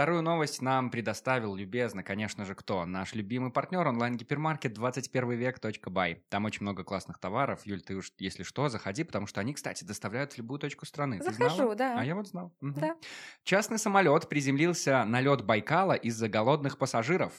[0.00, 2.86] Вторую новость нам предоставил любезно, конечно же, кто?
[2.86, 6.24] Наш любимый партнер онлайн-гипермаркет 21 век.бай.
[6.30, 7.66] Там очень много классных товаров.
[7.66, 11.20] Юль, ты уж, если что, заходи, потому что они, кстати, доставляют в любую точку страны.
[11.22, 11.98] Захожу, да.
[11.98, 12.50] А я вот знал.
[12.62, 12.80] Угу.
[12.80, 12.96] Да.
[13.44, 17.34] Частный самолет приземлился на лед Байкала из-за голодных пассажиров.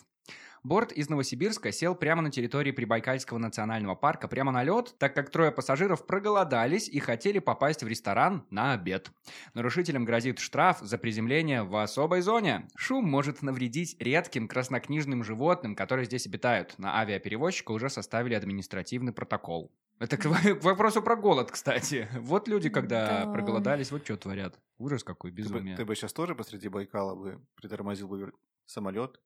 [0.63, 5.31] Борт из Новосибирска сел прямо на территории Прибайкальского национального парка, прямо на лед, так как
[5.31, 9.11] трое пассажиров проголодались и хотели попасть в ресторан на обед.
[9.55, 12.67] Нарушителям грозит штраф за приземление в особой зоне.
[12.75, 16.77] Шум может навредить редким краснокнижным животным, которые здесь обитают.
[16.77, 19.71] На авиаперевозчика уже составили административный протокол.
[19.97, 20.21] Это к,
[20.59, 22.07] к вопросу про голод, кстати.
[22.19, 23.31] Вот люди, когда да.
[23.31, 24.59] проголодались, вот что творят.
[24.77, 25.75] Ужас какой, безумие.
[25.75, 28.31] Ты бы, ты бы сейчас тоже посреди Байкала бы притормозил бы
[28.67, 29.19] самолет,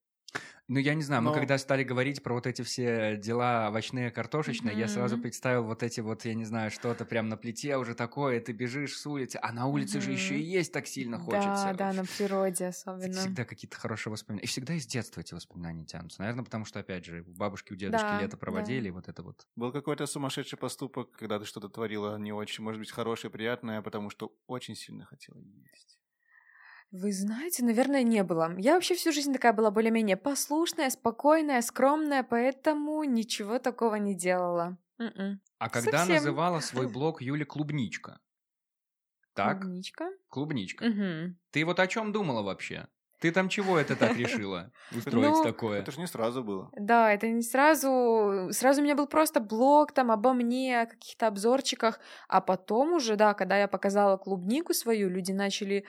[0.68, 1.30] ну, я не знаю, Но...
[1.30, 4.80] мы когда стали говорить про вот эти все дела овощные, картошечные, mm-hmm.
[4.80, 8.40] я сразу представил вот эти вот, я не знаю, что-то прям на плите уже такое,
[8.42, 10.02] ты бежишь с улицы, а на улице mm-hmm.
[10.02, 11.74] же еще и есть так сильно хочется.
[11.78, 13.14] Да, да, на природе особенно.
[13.14, 14.46] Всегда какие-то хорошие воспоминания.
[14.46, 16.22] И всегда из детства эти воспоминания тянутся.
[16.22, 18.96] Наверное, потому что, опять же, у бабушки, у дедушки да, лето проводили, да.
[18.96, 19.46] вот это вот.
[19.56, 24.10] Был какой-то сумасшедший поступок, когда ты что-то творила не очень, может быть, хорошее, приятное, потому
[24.10, 25.95] что очень сильно хотела есть.
[26.92, 28.56] Вы знаете, наверное, не было.
[28.58, 34.78] Я вообще всю жизнь такая была более-менее послушная, спокойная, скромная, поэтому ничего такого не делала.
[35.00, 36.16] м А когда Совсем.
[36.16, 38.20] называла свой блог Юля Клубничка?
[39.34, 39.62] Так?
[39.62, 40.10] Клубничка?
[40.30, 40.86] Клубничка.
[40.86, 41.36] Угу.
[41.52, 42.88] Ты вот о чем думала вообще?
[43.20, 45.80] Ты там чего это так решила устроить ну, такое?
[45.80, 46.74] Это же не сразу было.
[46.78, 48.50] Да, это не сразу.
[48.52, 53.16] Сразу у меня был просто блог там обо мне, о каких-то обзорчиках, а потом уже,
[53.16, 55.86] да, когда я показала клубнику свою, люди начали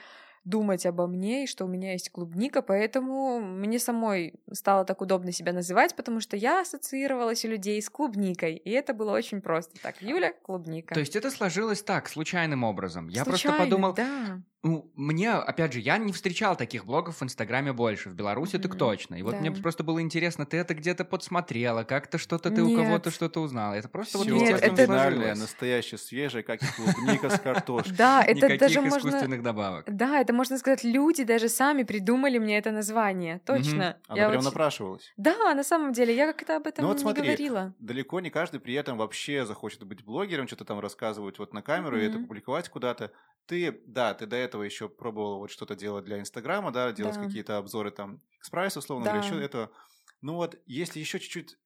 [0.47, 5.31] думать обо мне, и что у меня есть клубника, поэтому мне самой стало так удобно
[5.31, 9.79] себя называть, потому что я ассоциировалась у людей с клубникой, и это было очень просто.
[9.81, 10.93] Так, Юля, клубника.
[10.93, 13.09] То есть это сложилось так, случайным образом.
[13.09, 14.41] Я просто подумал, да.
[14.67, 18.09] Ну, мне, опять же, я не встречал таких блогов в Инстаграме больше.
[18.09, 18.61] В Беларуси mm-hmm.
[18.61, 19.15] так точно.
[19.15, 19.39] И вот да.
[19.39, 22.77] мне просто было интересно, ты это где-то подсмотрела, как-то что-то ты Нет.
[22.77, 23.75] у кого-то что-то узнала.
[23.75, 27.95] Это просто Всё вот Нет, это оригинальное, настоящее, свежее, как и клубника с картошкой.
[27.95, 28.97] Да, это даже можно...
[28.97, 29.85] искусственных добавок.
[29.87, 33.39] Да, это можно сказать, люди даже сами придумали мне это название.
[33.45, 33.95] Точно.
[34.09, 35.13] Она прям напрашивалась.
[35.15, 37.73] Да, на самом деле, я как-то об этом ну не говорила.
[37.79, 41.97] далеко не каждый при этом вообще захочет быть блогером, что-то там рассказывать вот на камеру
[41.97, 43.13] и это публиковать куда-то.
[43.47, 47.23] Ты, да, ты до этого еще пробовала вот что-то делать для Инстаграма, да, делать да.
[47.23, 49.11] какие-то обзоры там экспресс условно, да.
[49.13, 49.71] для еще этого.
[50.21, 51.57] Ну вот, если еще чуть-чуть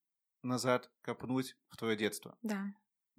[0.43, 2.37] назад копнуть в твое детство.
[2.43, 2.65] Да.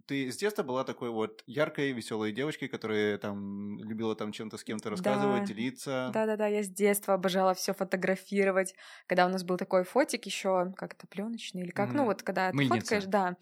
[0.06, 4.64] Ты с детства была такой вот яркой, веселой девочкой, которая там любила там чем-то с
[4.64, 5.46] кем-то рассказывать, да.
[5.46, 6.10] делиться.
[6.12, 8.74] Да-да-да, я с детства обожала все фотографировать.
[9.06, 11.96] Когда у нас был такой фотик еще, как это, пленочный или как, mm-hmm.
[11.96, 12.74] ну вот когда Мыльница.
[12.74, 13.36] ты фоткаешь, да.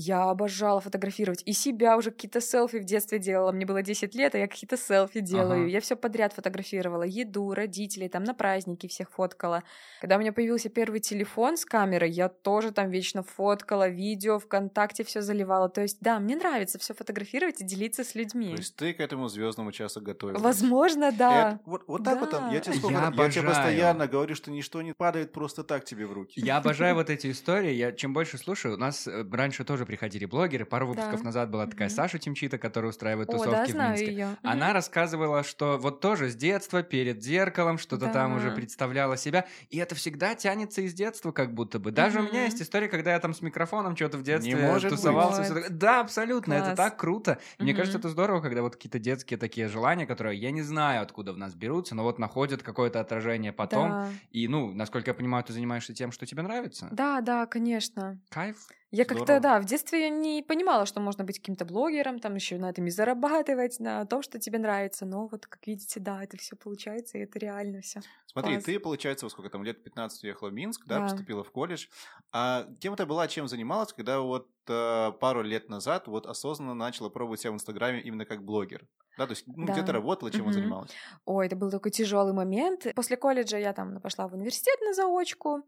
[0.00, 1.42] Я обожала фотографировать.
[1.44, 3.50] И себя уже какие-то селфи в детстве делала.
[3.50, 5.62] Мне было 10 лет, а я какие-то селфи делаю.
[5.62, 5.70] Ага.
[5.70, 7.02] Я все подряд фотографировала.
[7.02, 9.64] Еду, родителей, там на праздники всех фоткала.
[10.00, 15.02] Когда у меня появился первый телефон с камерой, я тоже там вечно фоткала, видео, ВКонтакте
[15.02, 15.68] все заливала.
[15.68, 18.52] То есть, да, мне нравится все фотографировать и делиться с людьми.
[18.52, 20.40] То есть ты к этому звездному часу готовилась?
[20.40, 21.50] Возможно, да.
[21.54, 22.40] Это, вот, вот так да.
[22.40, 25.84] вот, я тебе сколько, я, я тебе постоянно говорю, что ничто не падает просто так
[25.84, 26.40] тебе в руки.
[26.40, 27.72] Я обожаю вот эти истории.
[27.72, 30.66] Я чем больше слушаю, у нас э, раньше тоже приходили блогеры.
[30.66, 31.24] Пару выпусков да.
[31.24, 31.92] назад была такая mm-hmm.
[31.92, 34.14] Саша Тимчита, которая устраивает тусовки О, да, знаю в Минске.
[34.14, 34.28] Её.
[34.42, 34.72] Она mm-hmm.
[34.74, 38.12] рассказывала, что вот тоже с детства перед зеркалом что-то да.
[38.12, 39.46] там уже представляла себя.
[39.70, 41.90] И это всегда тянется из детства как будто бы.
[41.90, 42.28] Даже mm-hmm.
[42.28, 45.54] у меня есть история, когда я там с микрофоном что-то в детстве Не может тусовался.
[45.54, 45.78] Быть.
[45.78, 46.56] Да, абсолютно.
[46.56, 46.68] Класс.
[46.68, 47.32] Это так круто.
[47.32, 47.62] Mm-hmm.
[47.62, 51.32] Мне кажется, это здорово, когда вот какие-то детские такие желания, которые я не знаю, откуда
[51.32, 53.90] в нас берутся, но вот находят какое-то отражение потом.
[53.90, 54.08] Да.
[54.32, 56.88] И, ну, насколько я понимаю, ты занимаешься тем, что тебе нравится.
[56.90, 58.18] Да, да, конечно.
[58.28, 58.56] Кайф.
[58.90, 62.56] Я как-то, да, в детстве я не понимала, что можно быть каким-то блогером, там еще
[62.56, 65.04] на этом и зарабатывать, на том, что тебе нравится.
[65.04, 68.00] Но вот, как видите, да, это все получается, и это реально все.
[68.26, 68.64] Смотри, Класс.
[68.64, 71.88] ты, получается, во сколько там лет 15 уехала в Минск, да, да, поступила в колледж.
[72.32, 77.10] А кем ты была, чем занималась, когда вот э, пару лет назад вот осознанно начала
[77.10, 78.86] пробовать себя в Инстаграме именно как блогер?
[79.18, 79.72] Да, то есть ну, да.
[79.74, 80.52] где ты работала, чем угу.
[80.52, 80.92] занималась?
[81.26, 82.86] Ой, это был такой тяжелый момент.
[82.94, 85.64] После колледжа я там пошла в университет на заочку,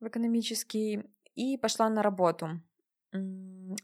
[0.00, 1.02] в экономический,
[1.34, 2.60] и пошла на работу.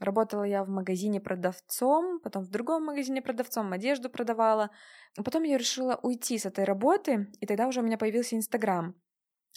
[0.01, 4.71] Работала я в магазине продавцом, потом в другом магазине продавцом одежду продавала.
[5.17, 8.95] Потом я решила уйти с этой работы, и тогда уже у меня появился Инстаграм.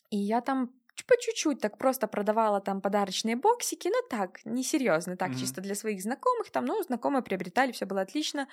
[0.09, 0.71] И я там
[1.07, 5.39] по чуть-чуть так просто продавала там подарочные боксики, но так, несерьезно, так, mm-hmm.
[5.39, 8.47] чисто для своих знакомых, там, ну, знакомые приобретали, все было отлично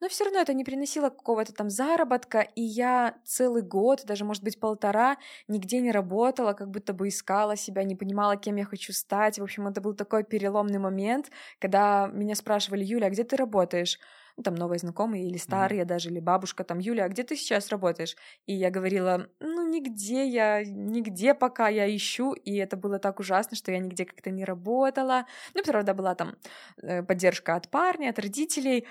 [0.00, 4.42] но все равно это не приносило какого-то там заработка, и я целый год, даже, может
[4.42, 5.16] быть, полтора,
[5.48, 9.38] нигде не работала, как будто бы искала себя, не понимала, кем я хочу стать.
[9.38, 13.98] В общем, это был такой переломный момент, когда меня спрашивали, Юля, а где ты работаешь?
[14.36, 15.86] ну, там новые знакомые или старые mm-hmm.
[15.86, 18.16] даже, или бабушка там, Юля, а где ты сейчас работаешь?
[18.44, 23.56] И я говорила, ну, нигде я, нигде пока я ищу, и это было так ужасно,
[23.56, 25.24] что я нигде как-то не работала.
[25.54, 26.36] Ну, правда, была там
[26.82, 28.86] э, поддержка от парня, от родителей,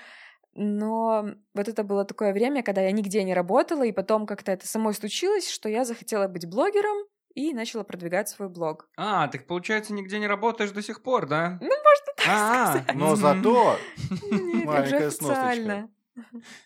[0.56, 4.66] но вот это было такое время, когда я нигде не работала, и потом как-то это
[4.66, 6.96] самой случилось, что я захотела быть блогером
[7.34, 8.88] и начала продвигать свой блог.
[8.96, 11.58] А, ты, получается, нигде не работаешь до сих пор, да?
[11.60, 12.94] Ну, можно так а, сказать.
[12.94, 13.76] Но зато
[14.30, 15.88] маленькая сносочка.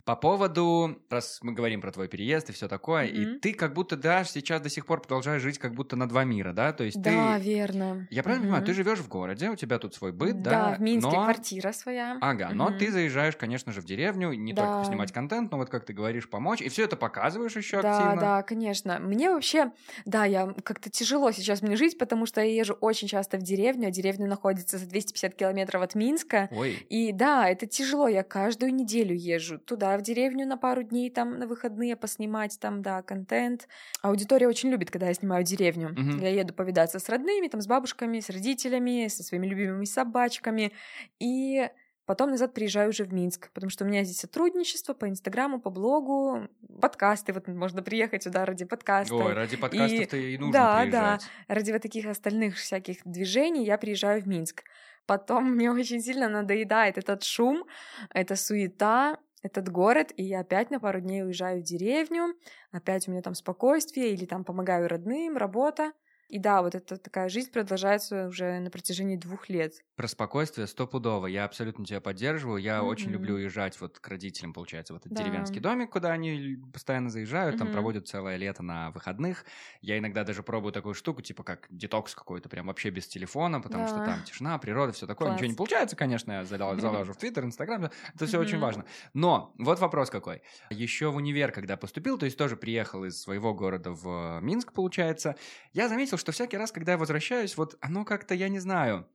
[0.04, 3.36] По поводу, раз мы говорим про твой переезд и все такое, mm-hmm.
[3.36, 6.24] и ты как будто да сейчас до сих пор продолжаешь жить как будто на два
[6.24, 6.72] мира, да?
[6.72, 7.44] То есть да, ты...
[7.44, 8.06] верно.
[8.10, 8.46] Я правильно mm-hmm.
[8.46, 10.50] понимаю, ты живешь в городе, у тебя тут свой быт, да?
[10.50, 11.24] Да, в Минске но...
[11.24, 12.18] квартира своя.
[12.20, 12.54] Ага, mm-hmm.
[12.54, 14.66] но ты заезжаешь, конечно же, в деревню, не да.
[14.66, 17.96] только снимать контент, но вот как ты говоришь, помочь, и все это показываешь еще да,
[17.96, 18.20] активно.
[18.20, 18.98] Да, да, конечно.
[19.00, 19.72] Мне вообще,
[20.04, 23.88] да, я как-то тяжело сейчас мне жить, потому что я езжу очень часто в деревню,
[23.88, 26.48] а деревня находится за 250 километров от Минска.
[26.52, 26.86] Ой.
[26.88, 31.38] И да, это тяжело, я каждую неделю езжу туда, в деревню на пару дней там
[31.38, 33.68] на выходные поснимать там, да, контент.
[34.02, 35.90] Аудитория очень любит, когда я снимаю деревню.
[35.90, 36.22] Mm-hmm.
[36.22, 40.72] Я еду повидаться с родными, там, с бабушками, с родителями, со своими любимыми собачками.
[41.18, 41.68] И
[42.10, 45.70] Потом назад приезжаю уже в Минск, потому что у меня здесь сотрудничество по Инстаграму, по
[45.70, 46.48] блогу,
[46.80, 47.32] подкасты.
[47.32, 49.14] Вот можно приехать сюда ради подкаста.
[49.14, 51.20] Ой, ради подкастов-то и, и нужно да, приезжать.
[51.46, 54.64] Да, ради вот таких остальных всяких движений я приезжаю в Минск.
[55.06, 57.64] Потом мне очень сильно надоедает этот шум,
[58.12, 62.34] эта суета, этот город, и я опять на пару дней уезжаю в деревню,
[62.72, 65.92] опять у меня там спокойствие, или там помогаю родным, работа.
[66.30, 69.72] И да, вот эта такая жизнь продолжается уже на протяжении двух лет.
[69.96, 71.26] Про спокойствие стопудово.
[71.26, 72.58] Я абсолютно тебя поддерживаю.
[72.58, 72.86] Я mm-hmm.
[72.86, 75.24] очень люблю уезжать вот к родителям, получается, в этот да.
[75.24, 77.58] деревенский домик, куда они постоянно заезжают, mm-hmm.
[77.58, 79.44] там проводят целое лето на выходных.
[79.80, 83.86] Я иногда даже пробую такую штуку, типа как детокс какой-то, прям вообще без телефона, потому
[83.86, 83.88] да.
[83.88, 85.28] что там тишина, природа, все такое.
[85.30, 85.40] Класс.
[85.40, 88.40] Ничего не получается, конечно, я заложу в Твиттер, Инстаграм, это все mm-hmm.
[88.40, 88.84] очень важно.
[89.14, 90.42] Но вот вопрос какой.
[90.70, 95.34] Еще в универ, когда поступил, то есть тоже приехал из своего города в Минск, получается,
[95.72, 99.08] я заметил, что всякий раз, когда я возвращаюсь, вот оно как-то, я не знаю,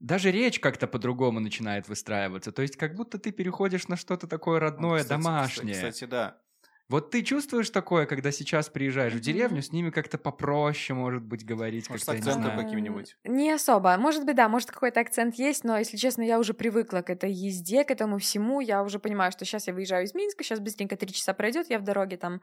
[0.00, 2.52] даже речь как-то по-другому начинает выстраиваться.
[2.52, 5.74] То есть как будто ты переходишь на что-то такое родное, кстати, домашнее.
[5.74, 6.40] Кстати, кстати, да.
[6.88, 11.44] Вот ты чувствуешь такое, когда сейчас приезжаешь в деревню, с ними как-то попроще, может быть,
[11.44, 11.90] говорить.
[11.90, 13.16] Может, с акцентом каким-нибудь?
[13.24, 13.96] Не особо.
[13.96, 17.32] Может быть, да, может, какой-то акцент есть, но, если честно, я уже привыкла к этой
[17.32, 18.60] езде, к этому всему.
[18.60, 21.80] Я уже понимаю, что сейчас я выезжаю из Минска, сейчас быстренько три часа пройдет, я
[21.80, 22.40] в дороге там Э,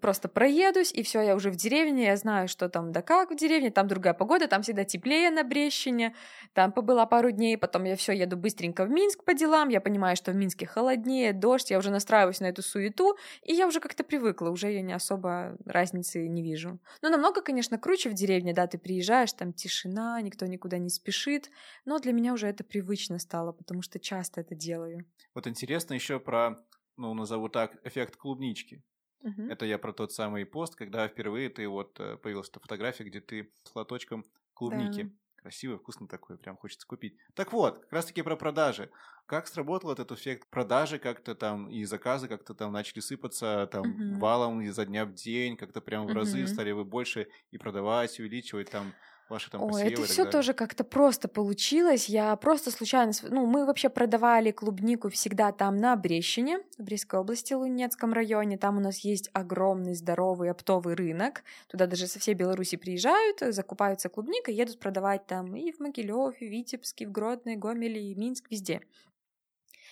[0.00, 3.36] просто проедусь, и все, я уже в деревне, я знаю, что там да как в
[3.36, 6.14] деревне, там другая погода, там всегда теплее на Брещине,
[6.54, 10.16] там побыла пару дней, потом я все еду быстренько в Минск по делам, я понимаю,
[10.16, 14.02] что в Минске холоднее, дождь, я уже настраиваюсь на эту суету, и я уже как-то
[14.02, 16.78] привыкла, уже я не особо разницы не вижу.
[17.02, 21.50] Но намного, конечно, круче в деревне, да, ты приезжаешь, там тишина, никто никуда не спешит,
[21.84, 25.04] но для меня уже это привычно стало, потому что часто это делаю.
[25.34, 26.64] Вот интересно еще про,
[26.96, 28.82] ну, назову так, эффект клубнички.
[29.22, 29.42] Угу.
[29.50, 33.20] Это я про тот самый пост, когда впервые ты вот э, появилась эта фотография, где
[33.20, 34.24] ты с лоточком
[34.54, 35.02] клубники.
[35.04, 35.10] Да.
[35.36, 37.16] Красивый, вкусный такой, прям хочется купить.
[37.34, 38.90] Так вот, как раз таки про продажи.
[39.26, 44.18] Как сработал этот эффект продажи как-то там и заказы как-то там начали сыпаться там угу.
[44.18, 46.48] валом изо дня в день, как-то прям в разы угу.
[46.48, 48.92] стали вы больше и продавать, увеличивать там
[49.28, 52.08] ваши там Ой, это все тоже как-то просто получилось.
[52.08, 53.12] Я просто случайно...
[53.22, 58.58] Ну, мы вообще продавали клубнику всегда там на Брещине, в Брестской области, Лунецком районе.
[58.58, 61.42] Там у нас есть огромный, здоровый оптовый рынок.
[61.68, 66.48] Туда даже со всей Беларуси приезжают, закупаются клубникой, едут продавать там и в Могилев, и
[66.48, 68.80] в Витебске, и в Гродно, Гомеле, и Минск, везде.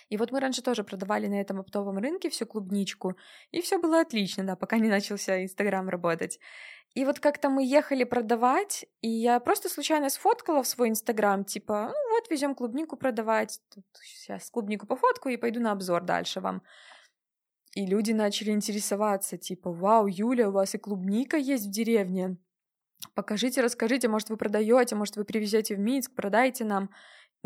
[0.09, 3.15] И вот мы раньше тоже продавали на этом оптовом рынке всю клубничку,
[3.51, 6.39] и все было отлично, да, пока не начался Инстаграм работать.
[6.93, 11.91] И вот как-то мы ехали продавать, и я просто случайно сфоткала в свой Инстаграм, типа,
[11.93, 16.61] ну вот, везем клубнику продавать, Тут сейчас клубнику пофоткаю и пойду на обзор дальше вам.
[17.73, 22.37] И люди начали интересоваться, типа, вау, Юля, у вас и клубника есть в деревне.
[23.13, 26.89] Покажите, расскажите, может, вы продаете, может, вы привезете в Минск, продайте нам.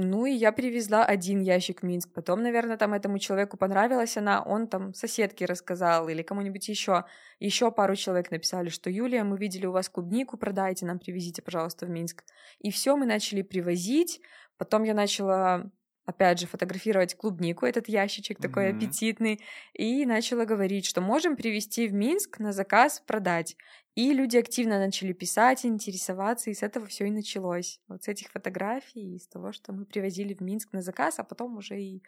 [0.01, 2.13] Ну и я привезла один ящик в Минск.
[2.13, 7.03] Потом, наверное, там этому человеку понравилась она, он там соседке рассказал или кому-нибудь еще.
[7.41, 11.85] Еще пару человек написали, что Юлия, мы видели у вас клубнику, продайте нам, привезите, пожалуйста,
[11.85, 12.23] в Минск.
[12.59, 14.21] И все, мы начали привозить.
[14.57, 15.69] Потом я начала
[16.09, 18.77] опять же, фотографировать клубнику, этот ящичек такой mm-hmm.
[18.77, 19.41] аппетитный,
[19.73, 23.55] и начала говорить, что можем привезти в Минск на заказ, продать.
[23.95, 27.79] И люди активно начали писать, интересоваться, и с этого все и началось.
[27.87, 31.57] Вот с этих фотографий, из того, что мы привозили в Минск на заказ, а потом
[31.57, 32.03] уже и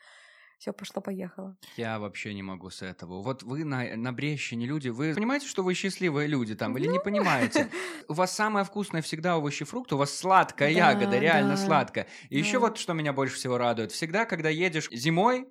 [0.61, 1.57] все пошло-поехало.
[1.75, 3.23] Я вообще не могу с этого.
[3.23, 6.93] Вот вы на, на Брещине люди, вы понимаете, что вы счастливые люди там, или ну...
[6.93, 7.69] не понимаете?
[8.07, 12.07] У вас самое вкусное всегда овощи, фрукты, у вас сладкая ягода, реально сладкая.
[12.29, 13.91] И еще вот что меня больше всего радует.
[13.91, 15.47] Всегда, когда едешь зимой,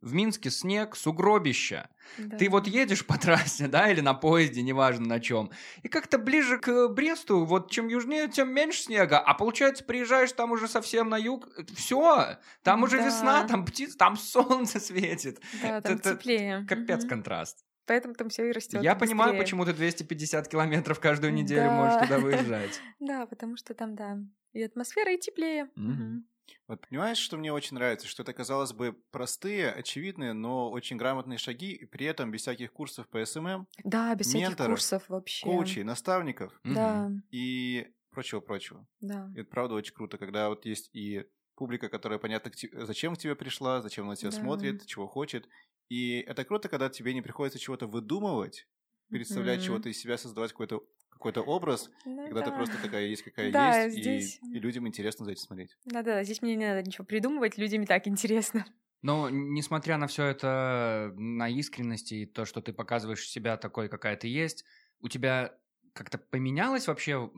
[0.00, 1.88] в Минске снег, сугробища.
[2.18, 2.36] Да.
[2.36, 5.50] Ты вот едешь по трассе, да, или на поезде, неважно на чем,
[5.82, 10.52] и как-то ближе к Бресту, вот чем южнее, тем меньше снега, а получается приезжаешь там
[10.52, 13.06] уже совсем на юг, все, там уже да.
[13.06, 15.40] весна, там птицы, там солнце светит.
[15.62, 16.66] Да, там это, теплее.
[16.68, 17.10] Капец угу.
[17.10, 17.64] контраст.
[17.86, 18.82] Поэтому там все и растет.
[18.82, 19.10] Я быстрее.
[19.10, 21.76] понимаю, почему ты 250 километров каждую неделю да.
[21.76, 22.80] можешь туда выезжать.
[22.98, 24.18] Да, потому что там, да,
[24.52, 25.68] и атмосфера, и теплее.
[25.76, 26.24] Угу.
[26.66, 28.06] Вот понимаешь, что мне очень нравится?
[28.06, 32.72] Что это, казалось бы, простые, очевидные, но очень грамотные шаги, и при этом без всяких
[32.72, 33.66] курсов по SMM.
[33.84, 35.44] Да, без менторов, всяких курсов вообще.
[35.44, 36.58] коучей, наставников.
[36.64, 37.10] Да.
[37.30, 38.86] И прочего-прочего.
[39.00, 39.30] Да.
[39.34, 41.24] И это правда очень круто, когда вот есть и
[41.56, 42.50] публика, которая понятно,
[42.84, 44.36] зачем к тебе пришла, зачем она тебя да.
[44.36, 45.48] смотрит, чего хочет.
[45.88, 48.66] И это круто, когда тебе не приходится чего-то выдумывать,
[49.10, 49.64] представлять mm-hmm.
[49.64, 50.82] чего-то из себя, создавать какой-то
[51.24, 52.50] какой-то образ, ну, когда да.
[52.50, 54.38] ты просто такая есть, какая да, есть, здесь...
[54.42, 55.74] и, и людям интересно за этим смотреть.
[55.86, 58.66] Да-да, здесь мне не надо ничего придумывать, людям и так интересно.
[59.02, 64.16] Но несмотря на все это, на искренность и то, что ты показываешь себя такой, какая
[64.16, 64.66] ты есть,
[65.00, 65.54] у тебя
[65.94, 67.30] как-то поменялось вообще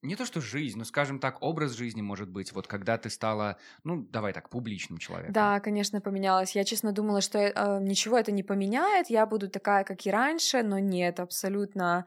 [0.00, 3.58] не то что жизнь, но, скажем так, образ жизни, может быть, вот когда ты стала,
[3.84, 5.34] ну, давай так, публичным человеком.
[5.34, 6.56] Да, конечно, поменялось.
[6.56, 10.62] Я, честно, думала, что э, ничего это не поменяет, я буду такая, как и раньше,
[10.62, 12.06] но нет, абсолютно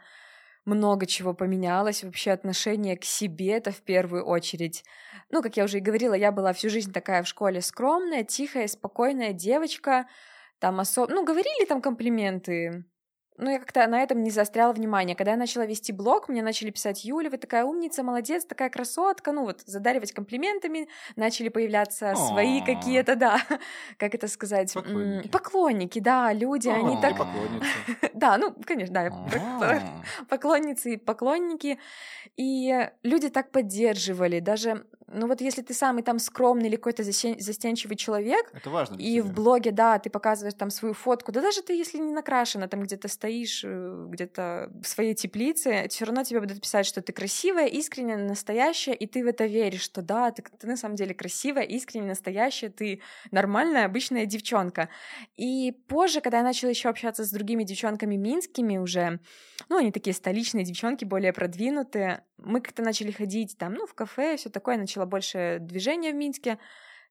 [0.66, 4.84] много чего поменялось, вообще отношение к себе это в первую очередь.
[5.30, 8.68] Ну, как я уже и говорила, я была всю жизнь такая в школе скромная, тихая,
[8.68, 10.08] спокойная девочка,
[10.60, 11.14] там особо...
[11.14, 12.86] Ну, говорили там комплименты,
[13.38, 15.16] ну, я как-то на этом не заостряла внимание.
[15.16, 19.32] Когда я начала вести блог, мне начали писать, Юля, вы такая умница, молодец, такая красотка,
[19.32, 23.42] ну вот, задаривать комплиментами, начали появляться свои какие-то, да,
[23.98, 27.16] как это сказать, поклонники, поклонники да, люди, они так...
[28.14, 29.82] Да, ну, конечно, да,
[30.30, 31.80] поклонницы и поклонники,
[32.38, 37.96] и люди так поддерживали, даже ну вот если ты самый там скромный или какой-то застенчивый
[37.96, 38.96] человек, это важно.
[38.96, 42.68] И в блоге, да, ты показываешь там свою фотку, да даже ты, если не накрашена,
[42.68, 47.14] там где-то стоишь, э, где-то в своей теплице, все равно тебе будут писать, что ты
[47.14, 51.14] красивая, искренняя, настоящая, и ты в это веришь, что да, ты, ты на самом деле
[51.14, 53.02] красивая, искренняя, настоящая, ты
[53.32, 54.90] нормальная, обычная девчонка.
[55.36, 59.20] И позже, когда я начала еще общаться с другими девчонками минскими уже,
[59.70, 64.38] ну, они такие столичные девчонки, более продвинутые, мы как-то начали ходить там, ну, в кафе,
[64.38, 66.60] все такое, начала больше движения в Минске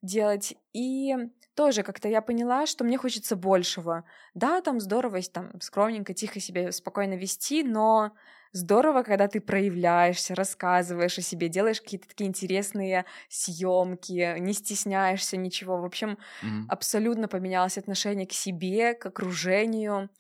[0.03, 1.15] делать, и
[1.55, 4.05] тоже как-то я поняла, что мне хочется большего.
[4.35, 8.13] Да, там здорово, там скромненько, тихо себе спокойно вести, но
[8.53, 15.79] здорово, когда ты проявляешься, рассказываешь о себе, делаешь какие-то такие интересные съемки, не стесняешься ничего.
[15.79, 16.67] В общем, mm-hmm.
[16.69, 20.11] абсолютно поменялось отношение к себе, к окружению.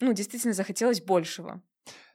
[0.00, 1.60] Ну, действительно захотелось большего.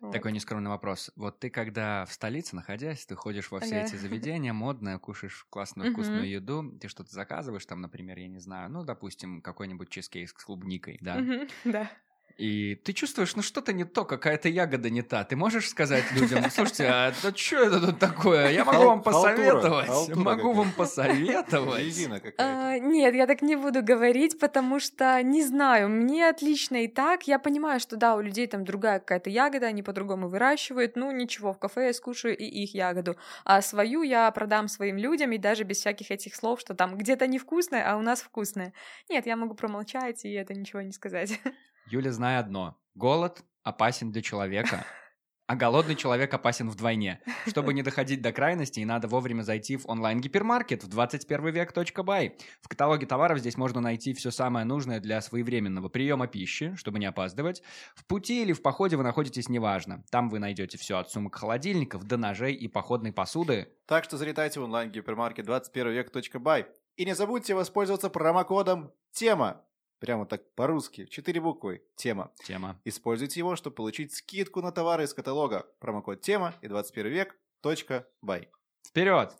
[0.09, 1.11] Такой нескромный вопрос.
[1.15, 5.88] Вот ты когда в столице находясь, ты ходишь во все эти заведения, модные, кушаешь классную
[5.88, 10.34] вкусную еду, ты что-то заказываешь там, например, я не знаю, ну, допустим, какой-нибудь чизкейк с
[10.34, 11.26] клубникой, да?
[11.63, 11.89] Да.
[12.38, 15.23] И ты чувствуешь, ну что-то не то, какая-то ягода не та.
[15.23, 18.51] Ты можешь сказать людям, слушайте, а да что это тут такое?
[18.51, 20.15] Я могу вам посоветовать.
[20.15, 22.03] Могу вам посоветовать.
[22.38, 27.27] А, нет, я так не буду говорить, потому что не знаю, мне отлично и так.
[27.27, 30.95] Я понимаю, что да, у людей там другая какая-то ягода, они по-другому выращивают.
[30.95, 33.15] Ну ничего, в кафе я скушаю и их ягоду.
[33.45, 37.27] А свою я продам своим людям и даже без всяких этих слов, что там где-то
[37.27, 38.73] невкусное, а у нас вкусное.
[39.09, 41.39] Нет, я могу промолчать и это ничего не сказать.
[41.88, 42.77] Юля, знай одно.
[42.95, 44.86] Голод опасен для человека,
[45.47, 47.21] а голодный человек опасен вдвойне.
[47.47, 52.38] Чтобы не доходить до крайностей, надо вовремя зайти в онлайн-гипермаркет в 21 век.бай.
[52.61, 57.05] В каталоге товаров здесь можно найти все самое нужное для своевременного приема пищи, чтобы не
[57.05, 57.61] опаздывать.
[57.95, 60.05] В пути или в походе вы находитесь неважно.
[60.09, 63.67] Там вы найдете все от сумок холодильников до ножей и походной посуды.
[63.88, 66.67] Так что залетайте в онлайн-гипермаркет 21 век.бай.
[66.95, 69.65] И не забудьте воспользоваться промокодом «Тема»
[70.04, 71.82] Прямо так по-русски, четыре буквы.
[71.95, 72.30] Тема.
[72.43, 72.78] Тема.
[72.84, 75.66] Используйте его, чтобы получить скидку на товары из каталога.
[75.80, 77.38] Промокод тема и 21 век.
[77.62, 78.06] Точка.
[78.22, 78.49] Бай.
[78.86, 79.34] Вперед!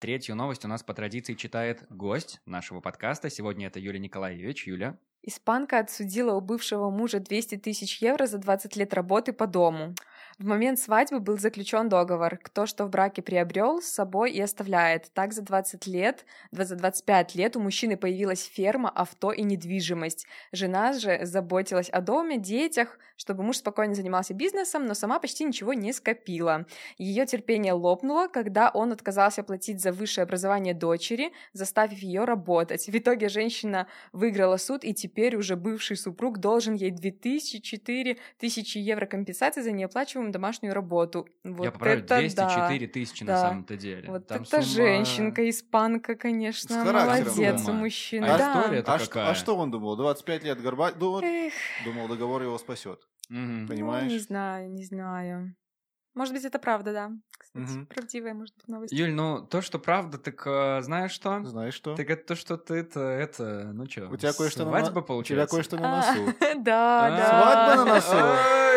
[0.00, 3.28] Третью новость у нас по традиции читает гость нашего подкаста.
[3.28, 4.66] Сегодня это Юлия Николаевич.
[4.66, 4.96] Юля.
[5.22, 9.94] Испанка отсудила у бывшего мужа 200 тысяч евро за 20 лет работы по дому.
[10.38, 12.38] В момент свадьбы был заключен договор.
[12.40, 15.10] Кто что в браке приобрел, с собой и оставляет.
[15.12, 20.28] Так за 20 лет, за 25 лет у мужчины появилась ферма, авто и недвижимость.
[20.52, 25.74] Жена же заботилась о доме, детях, чтобы муж спокойно занимался бизнесом, но сама почти ничего
[25.74, 26.66] не скопила.
[26.98, 32.86] Ее терпение лопнуло, когда он отказался платить за высшее образование дочери, заставив ее работать.
[32.86, 38.16] В итоге женщина выиграла суд, и теперь уже бывший супруг должен ей 2000-4000
[38.78, 41.26] евро компенсации за неоплачиваемую делаем домашнюю работу.
[41.44, 42.92] Вот Я поправлю, это 204 да.
[42.92, 43.32] тысячи да.
[43.32, 44.10] на самом-то деле.
[44.10, 44.62] Вот Там это сумма...
[44.62, 48.24] женщинка, испанка, конечно, молодец у мужчины.
[48.24, 48.60] А, да.
[48.60, 49.96] история а, что, а что он думал?
[49.96, 50.92] 25 лет горба...
[50.92, 51.22] Думал,
[51.84, 53.00] думал договор его спасет.
[53.30, 53.68] Угу.
[53.68, 54.04] Понимаешь?
[54.04, 55.54] Ну, не знаю, не знаю.
[56.14, 57.12] Может быть, это правда, да.
[57.38, 57.86] Кстати, угу.
[57.86, 58.92] правдивая, может быть, новость.
[58.92, 61.42] Юль, ну то, что правда, так э, знаешь что?
[61.44, 61.94] Знаешь что?
[61.94, 65.02] Так это то, что ты это, это ну что, у тебя кое-что свадьба на...
[65.02, 65.56] получается?
[65.56, 66.34] У тебя кое-что на носу.
[66.62, 67.28] Да, да.
[67.28, 68.68] Свадьба на носу.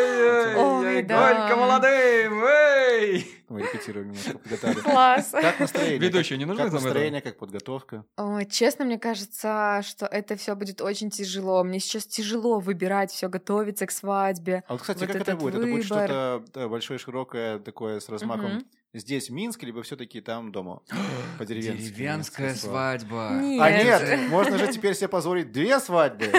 [0.58, 3.42] Ой, Голька молодым, эй!
[3.52, 4.80] Мы репетируем немножко, подготовили.
[4.80, 5.32] Класс.
[5.32, 5.98] Как настроение?
[5.98, 8.06] Ведущий, не нужно Как настроение, как подготовка?
[8.50, 11.62] Честно, мне кажется, что это все будет очень тяжело.
[11.66, 14.64] Мне сейчас тяжело выбирать все, готовиться к свадьбе.
[14.68, 15.56] А вот, кстати, как это будет?
[15.56, 17.31] Это будет что-то большое, широкое,
[17.64, 20.82] такое с размахом угу здесь, в Минске, либо все-таки там дома?
[21.38, 21.94] По деревенски.
[21.94, 23.40] Деревенская свадьба.
[23.42, 23.62] Нет.
[23.62, 26.32] А нет, можно же теперь себе позволить две свадьбы.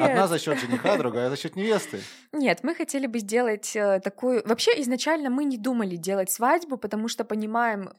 [0.00, 2.00] Одна за счет жениха, другая за счет невесты.
[2.32, 4.46] Нет, мы хотели бы сделать э, такую...
[4.46, 7.92] Вообще, изначально мы не думали делать свадьбу, потому что понимаем,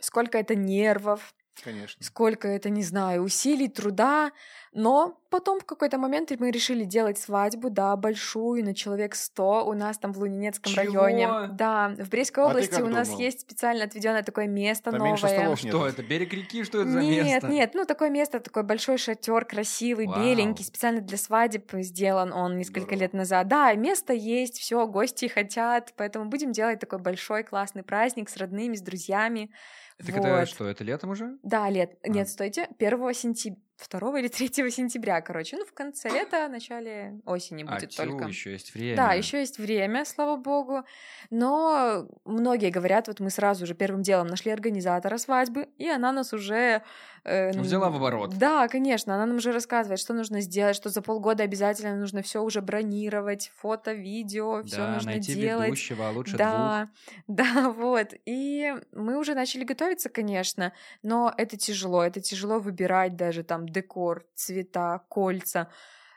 [0.00, 1.34] сколько это нервов,
[1.64, 2.04] Конечно.
[2.04, 4.32] Сколько это, не знаю, усилий, труда.
[4.72, 9.72] Но потом в какой-то момент мы решили делать свадьбу, да, большую, на человек 100, у
[9.72, 10.82] нас там в Лунинецком Чего?
[11.04, 11.48] районе.
[11.52, 13.20] Да, в Брестской А области у нас думал?
[13.22, 15.08] есть специально отведенное такое место Там новое.
[15.12, 15.72] меньше столов нет.
[15.74, 16.02] Что это?
[16.02, 16.62] Берег реки?
[16.62, 17.48] Что это за Нет, место?
[17.48, 20.20] нет, ну такое место, такой большой шатер, красивый, Вау.
[20.22, 23.00] беленький, специально для свадеб сделан он несколько Здорово.
[23.00, 23.48] лет назад.
[23.48, 28.74] Да, место есть, все, гости хотят, поэтому будем делать такой большой классный праздник с родными,
[28.76, 29.50] с друзьями.
[29.98, 30.48] Это Вот.
[30.48, 31.38] что, это летом уже?
[31.42, 31.98] Да, лет.
[32.02, 32.08] А.
[32.08, 33.60] Нет, стойте, 1 сентября.
[33.90, 35.56] 2 или 3 сентября, короче.
[35.56, 38.24] Ну, в конце лета, начале осени А, будет тю, только.
[38.26, 38.96] еще есть время.
[38.96, 40.82] Да, еще есть время, слава богу.
[41.30, 46.32] Но многие говорят, вот мы сразу же первым делом нашли организатора свадьбы, и она нас
[46.32, 46.82] уже...
[47.24, 48.36] э, Ну, взяла в оборот.
[48.38, 52.42] Да, конечно, она нам уже рассказывает, что нужно сделать, что за полгода обязательно нужно все
[52.42, 55.66] уже бронировать, фото, видео, все Да, нужно найти делать.
[55.66, 56.38] ведущего, а лучше двух.
[56.38, 56.88] Да,
[57.26, 58.14] да, вот.
[58.24, 60.72] И мы уже начали готовиться, конечно,
[61.02, 62.02] но это тяжело.
[62.04, 65.68] Это тяжело выбирать даже там декор, цвета, кольца.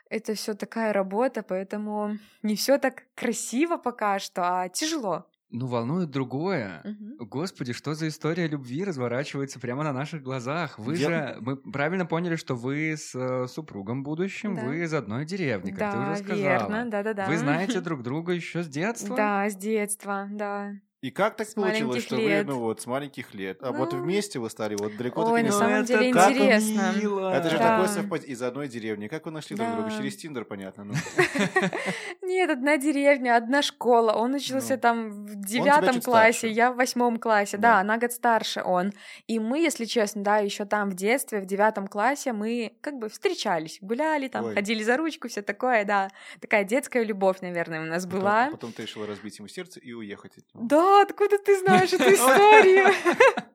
[0.08, 5.26] Это все такая работа, поэтому не все так красиво пока что, а тяжело.
[5.52, 6.80] Ну, волнует другое.
[6.84, 7.16] Мгм.
[7.26, 10.78] Господи, что за история любви разворачивается прямо на наших глазах?
[10.78, 14.62] Вы Дел- же, мы правильно поняли, что вы с э, супругом будущим, Да.
[14.62, 16.38] вы из одной деревни, как ты Да, уже сказала.
[16.40, 17.26] верно, да-да-да.
[17.26, 19.16] Вы знаете друг друга еще с детства?
[19.16, 20.72] Да, с детства, да.
[21.02, 22.46] И как так С получилось, что лет.
[22.46, 24.02] вы, ну вот, с маленьких лет, а вот Ну.
[24.02, 26.92] вместе вы стали, вот далеко Ой, на самом это деле так интересно.
[26.94, 27.32] мило.
[27.34, 27.78] Это же Да.
[27.78, 29.08] такое совпадение из одной деревни.
[29.08, 29.88] Как вы нашли друг друга?
[29.88, 29.96] Да.
[29.96, 30.84] Через Тиндер, понятно.
[30.84, 30.94] ну.
[32.22, 34.12] Нет, одна деревня, одна школа.
[34.12, 34.80] Он учился Ну.
[34.80, 36.46] там в девятом классе, старше.
[36.48, 37.56] я в восьмом классе.
[37.56, 37.78] Да.
[37.78, 37.84] Да.
[37.84, 38.92] на год старше он.
[39.26, 43.08] И мы, если честно, да, еще там в детстве, в девятом классе, мы как бы
[43.08, 44.54] встречались, гуляли там, Ой.
[44.54, 46.10] ходили за ручку, все такое, да.
[46.40, 48.48] Такая детская любовь, наверное, у нас Потом- была.
[48.50, 50.66] Потом ты решила разбить ему сердце и уехать от него.
[50.66, 52.88] Да, откуда ты знаешь эту историю?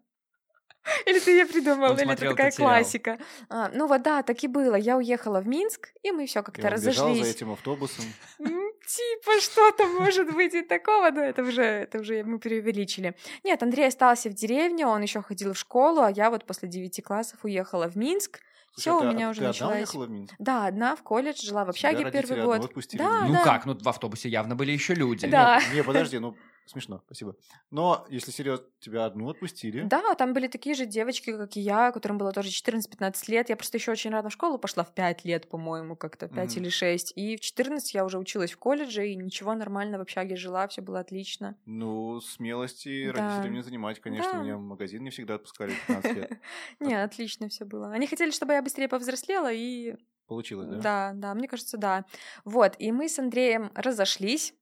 [1.08, 3.18] Или ты ее придумал, Он или это такая классика.
[3.50, 4.76] А, ну вот да, так и было.
[4.76, 7.36] Я уехала в Минск, и мы все как-то бежал за разошлись.
[7.36, 8.06] этим автобусом.
[8.38, 13.16] Типа что-то может быть и такого, но это уже, это уже мы преувеличили.
[13.44, 17.02] Нет, Андрей остался в деревне, он еще ходил в школу, а я вот после девяти
[17.02, 18.40] классов уехала в Минск.
[18.78, 19.78] Все у ты- меня уже началось.
[19.78, 20.36] уехала в Минск?
[20.38, 22.72] Да, одна в колледж жила в общаге первый год.
[22.94, 23.22] Да?
[23.26, 23.66] Ну как?
[23.66, 25.26] Ну, в автобусе явно были еще люди.
[25.28, 25.62] Да.
[25.74, 27.36] Не, подожди, ну смешно, спасибо.
[27.72, 29.84] Но если серьезно, тебя одну отпустили.
[29.84, 33.49] Да, там были такие же девочки, как и я, которым было тоже 14-15 лет.
[33.49, 36.61] Я просто еще очень рано в школу пошла, в 5 лет, по-моему, как-то 5 Мгм.
[36.63, 37.13] или 6.
[37.16, 40.82] И в 14 я уже училась в колледже, и ничего, нормально в общаге жила, все
[40.82, 41.55] было отлично.
[41.66, 43.13] Ну, смелости Да.
[43.13, 44.32] родителям не занимать, конечно.
[44.34, 44.41] Да.
[44.43, 46.32] Меня в магазин не всегда отпускали в 15 лет.
[46.80, 47.91] Не, отлично все было.
[47.91, 49.95] Они хотели, чтобы я быстрее повзрослела, и
[50.28, 50.80] Получилось, да?
[50.80, 52.05] Да, да, мне кажется, да.
[52.45, 54.55] Вот, и мы с Андреем разошлись.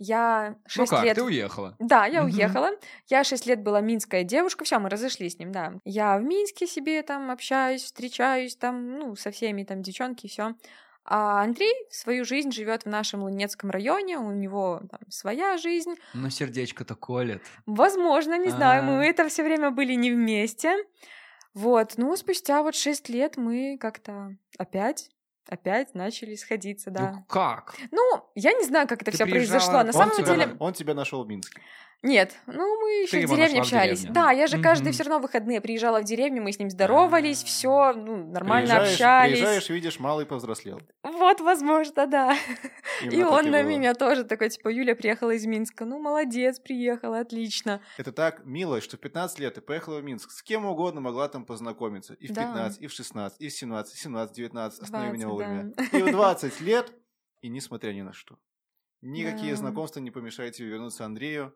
[0.00, 1.14] Я Ну 6 как, лет...
[1.14, 1.76] ты уехала?
[1.78, 2.70] Да, я уехала.
[3.06, 4.64] Я 6 лет была минская девушка.
[4.64, 5.74] Все, мы разошлись с ним, да.
[5.84, 10.54] Я в Минске себе там общаюсь, встречаюсь там, ну, со всеми там девчонки все.
[11.04, 15.94] А Андрей свою жизнь живет в нашем Лунецком районе, у него там своя жизнь.
[16.14, 17.42] Но сердечко-то колет.
[17.66, 18.86] Возможно, не знаю, А.
[18.86, 20.76] мы это все время были не вместе.
[21.52, 25.10] Вот, ну, спустя вот 6 лет мы как-то опять
[25.50, 27.12] опять начали сходиться, да.
[27.12, 27.76] Ну как?
[27.90, 29.72] Ну, я не знаю, как это Ты все произошло.
[29.82, 31.60] На он самом тебя, деле, он тебя нашел в Минске.
[32.02, 32.36] Нет.
[32.46, 34.00] Ну, мы еще Ты в деревне в общались.
[34.00, 34.14] деревне.
[34.14, 34.92] Да, я же каждые Мгм.
[34.94, 37.46] все равно выходные приезжала в деревню, мы с ним здоровались, А.
[37.46, 39.32] все, ну, нормально Приезжаешь, общались.
[39.38, 40.80] Приезжаешь, видишь, малый повзрослел.
[41.02, 42.34] Вот, возможно, да.
[43.02, 43.68] И Именно он на было.
[43.68, 45.84] меня тоже такой, типа, Юля приехала из Минска.
[45.84, 47.80] Ну, молодец, приехала, отлично.
[47.98, 50.30] Это так мило, что в 15 лет ты поехала в Минск.
[50.30, 52.14] С кем угодно могла там познакомиться.
[52.14, 52.42] И в Да.
[52.46, 54.82] 15, и в 16, и в 17, 17, 19.
[54.82, 55.72] Останови меня 20, вовремя.
[55.76, 55.98] да.
[55.98, 56.92] И в 20 лет,
[57.42, 58.38] и несмотря ни на что.
[59.02, 59.56] Никакие Да.
[59.58, 61.54] знакомства не помешают тебе вернуться Андрею.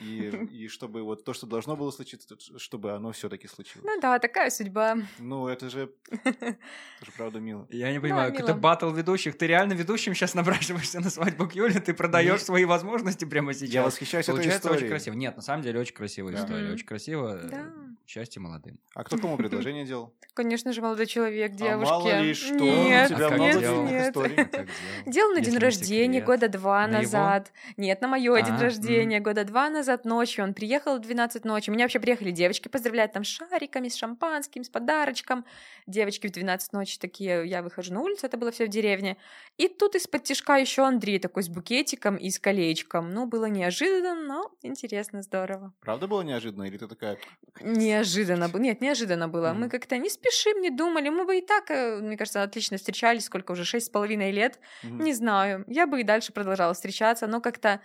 [0.00, 3.84] И, и чтобы вот то, что должно было случиться, то- чтобы оно все-таки случилось.
[3.86, 4.96] Ну да, такая судьба.
[5.18, 5.92] Ну, это же,
[6.24, 6.56] это
[7.04, 7.66] же правда мило.
[7.70, 8.42] Я не понимаю, мило.
[8.42, 9.36] это батл ведущих.
[9.38, 11.80] Ты реально ведущим сейчас набрашиваешься на свадьбу к Юле?
[11.80, 12.42] Ты продаешь Нет.
[12.42, 13.70] свои возможности прямо сейчас?
[13.70, 14.90] Я восхищаюсь этой Получается очень историей.
[14.90, 15.14] красиво.
[15.14, 16.38] Нет, на самом деле очень красивая Да.
[16.40, 16.72] история.
[16.72, 17.40] Очень красиво.
[17.50, 17.66] Да.
[18.06, 18.78] Счастье молодым.
[18.94, 20.14] А кто кому предложение делал?
[20.34, 21.74] Конечно же, молодой человек, девушке.
[21.74, 23.84] А мало ли что, Нет, у тебя А нет, много делал?
[23.86, 24.14] нет.
[24.14, 24.66] делал?
[25.06, 26.26] Делал на Если день рождения секрет.
[26.26, 27.02] года два На его?
[27.02, 27.52] назад.
[27.76, 30.44] Нет, на мое день А, рождения года два назад ночью.
[30.44, 31.70] Он приехал в 12 ночи.
[31.70, 35.44] Меня вообще приехали девочки поздравлять там с шариками, с шампанским, с подарочком.
[35.86, 39.16] Девочки в 12 ночи такие, я выхожу на улицу, это было все в деревне.
[39.58, 43.10] И тут из-под тишка еще Андрей такой с букетиком и с колечком.
[43.10, 45.72] Ну, было неожиданно, но интересно, здорово.
[45.80, 46.64] Правда было неожиданно?
[46.64, 47.18] Или ты такая...
[47.60, 48.60] Неожиданно было.
[48.60, 49.50] Нет, неожиданно было.
[49.50, 49.60] Мгм.
[49.60, 51.08] Мы как-то не спешим, не думали.
[51.08, 54.58] Мы бы и так, э, мне кажется, отлично встречались, сколько уже, шесть с половиной лет.
[54.82, 55.64] «Мгм, Не знаю.
[55.68, 57.80] Я бы и дальше продолжала встречаться, но как-то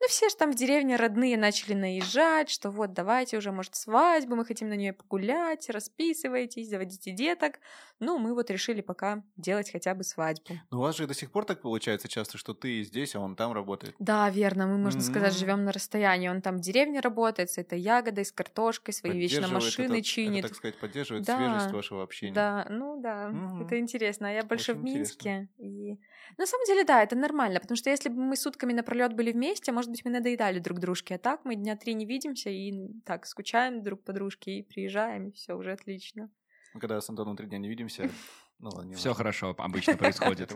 [0.00, 4.34] Ну, все же там в деревне родные начали наезжать, что вот давайте уже, может, свадьбу,
[4.34, 7.60] мы хотим на нее погулять, расписывайтесь, заводите деток.
[7.98, 10.54] Ну, мы вот решили пока делать хотя бы свадьбу.
[10.70, 13.36] Ну, у вас же до сих пор так получается часто, что ты здесь, а он
[13.36, 13.94] там работает.
[13.98, 14.66] Да, верно.
[14.66, 15.02] Мы, можно mm-hmm.
[15.02, 16.28] сказать, живем на расстоянии.
[16.28, 20.44] Он там в деревне работает с этой ягодой, с картошкой, свои вечно машины это, чинит.
[20.44, 22.32] Это, так сказать, поддерживает да, свежесть вашего общения.
[22.32, 23.66] Да, ну да, mm-hmm.
[23.66, 24.28] это интересно.
[24.28, 25.48] А я больше Очень в Минске.
[25.58, 25.98] И...
[26.38, 29.72] На самом деле, да, это нормально, потому что если бы мы сутками напролет были вместе,
[29.72, 31.16] может быть, мы надоедали друг дружке.
[31.16, 35.28] А так мы дня три не видимся и так скучаем друг по дружке и приезжаем,
[35.28, 36.30] и все уже отлично.
[36.78, 38.10] Когда с Антоном три дня не видимся,
[38.58, 38.94] ну ладно.
[38.94, 40.52] Все хорошо, обычно происходит.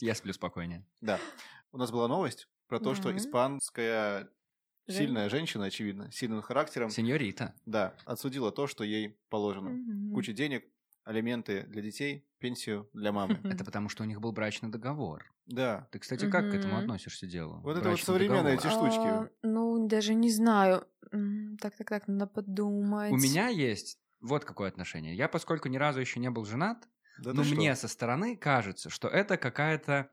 [0.00, 0.84] Я сплю спокойнее.
[1.00, 1.18] Да.
[1.72, 4.28] У нас была новость про то, что испанская
[4.86, 6.90] сильная женщина, очевидно, сильным характером.
[6.90, 7.54] Сеньорита.
[7.64, 10.12] Да, отсудила то, что ей положено.
[10.12, 10.66] Куча денег,
[11.04, 13.40] алименты для детей, пенсию для мамы.
[13.44, 15.24] Это потому, что у них был брачный договор.
[15.46, 15.88] Да.
[15.92, 17.60] Ты, кстати, как к этому относишься делу?
[17.62, 19.06] Вот это вот современные эти штучки.
[19.06, 20.86] А, ну, даже не знаю.
[21.60, 23.12] Так, так, так, надо подумать.
[23.12, 25.14] У меня есть вот какое отношение.
[25.14, 26.88] Я, поскольку ни разу еще не был женат,
[27.18, 30.10] да но мне со стороны кажется, что это какая-то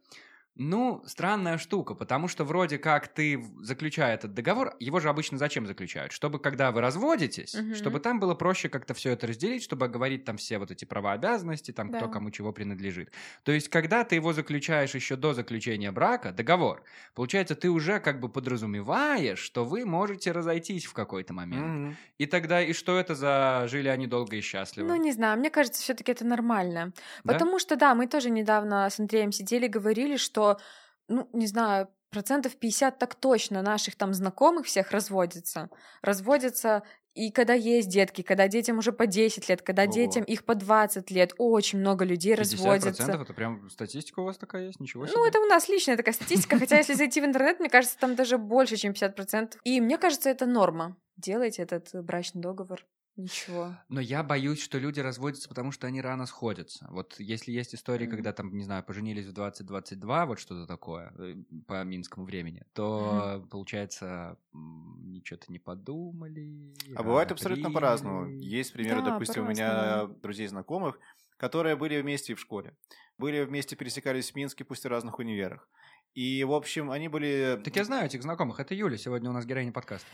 [0.64, 5.66] ну, странная штука, потому что вроде как ты, заключая этот договор, его же обычно зачем
[5.66, 6.12] заключают?
[6.12, 7.74] Чтобы, когда вы разводитесь, угу.
[7.74, 11.14] чтобы там было проще как-то все это разделить, чтобы говорить там все вот эти права,
[11.14, 11.98] обязанности, там да.
[11.98, 13.12] кто кому чего принадлежит.
[13.44, 16.84] То есть, когда ты его заключаешь еще до заключения брака, договор,
[17.16, 21.88] получается, ты уже как бы подразумеваешь, что вы можете разойтись в какой-то момент.
[21.88, 21.96] Угу.
[22.20, 24.88] И тогда, и что это за жили они долго и счастливо?
[24.88, 26.94] Ну, не знаю, мне кажется, все-таки это нормально.
[27.24, 27.34] Да?
[27.34, 30.60] Потому что, да, мы тоже недавно с Андреем сидели, говорили, что что,
[31.08, 35.70] ну, не знаю, процентов 50 так точно наших там знакомых всех разводятся.
[36.02, 36.84] Разводятся
[37.14, 39.92] и когда есть детки, когда детям уже по 10 лет, когда Ого.
[39.92, 43.04] детям их по 20 лет, очень много людей 50% разводятся.
[43.04, 44.80] это прям статистика у вас такая есть?
[44.80, 45.18] Ничего себе.
[45.18, 48.16] Ну, это у нас личная такая статистика, хотя если зайти в интернет, мне кажется, там
[48.16, 49.58] даже больше, чем 50%.
[49.66, 50.96] И мне кажется, это норма.
[51.18, 52.86] Делайте этот брачный договор.
[53.22, 53.76] Ничего.
[53.90, 56.88] Но я боюсь, что люди разводятся, потому что они рано сходятся.
[56.90, 58.12] Вот если есть истории, mm-hmm.
[58.12, 61.36] когда там, не знаю, поженились в 2022, вот что-то такое э,
[61.68, 63.50] по минскому времени, то mm-hmm.
[63.50, 66.74] получается ничего-то не подумали.
[66.96, 68.28] А бывает абсолютно по-разному.
[68.28, 71.00] Есть примеры, да, допустим, у меня друзей знакомых,
[71.38, 72.76] которые были вместе в школе,
[73.18, 75.68] были вместе пересекались в Минске, пусть и в разных универах.
[76.14, 77.62] И, в общем, они были...
[77.64, 78.60] Так я знаю этих знакомых.
[78.60, 80.08] Это Юля сегодня у нас героиня подкаста.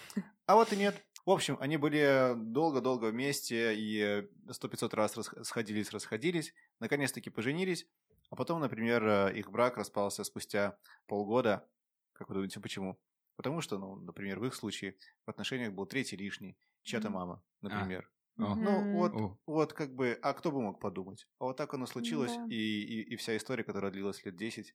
[0.45, 0.95] А вот и нет.
[1.27, 5.11] В общем, они были долго-долго вместе и сто пятьсот раз
[5.43, 6.53] сходились, расходились.
[6.79, 7.85] Наконец-таки поженились.
[8.29, 11.67] А потом, например, э, их брак распался спустя полгода.
[12.13, 12.97] Как вы думаете, почему?
[13.35, 18.09] Потому что, ну, например, в их случае в отношениях был третий лишний, чья-то мама, например.
[18.37, 18.55] А.
[18.55, 19.37] Ну, вот, О.
[19.47, 21.27] вот как бы, а кто бы мог подумать?
[21.39, 22.45] А вот так оно случилось, да.
[22.49, 24.73] и, и, и вся история, которая длилась лет 10,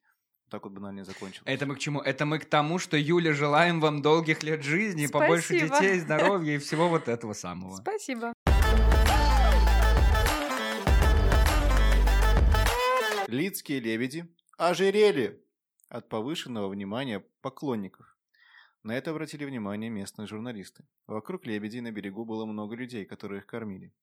[0.52, 1.42] так вот банально закончилось.
[1.46, 2.00] Это мы к чему?
[2.00, 5.20] Это мы к тому, что Юля желаем вам долгих лет жизни, Спасибо.
[5.20, 7.76] побольше детей, здоровья и всего вот этого самого.
[7.76, 8.34] Спасибо.
[13.28, 14.28] Лицкие лебеди
[14.58, 15.42] ожирели
[15.88, 18.14] от повышенного внимания поклонников.
[18.82, 20.84] На это обратили внимание местные журналисты.
[21.06, 23.94] Вокруг лебедей на берегу было много людей, которые их кормили.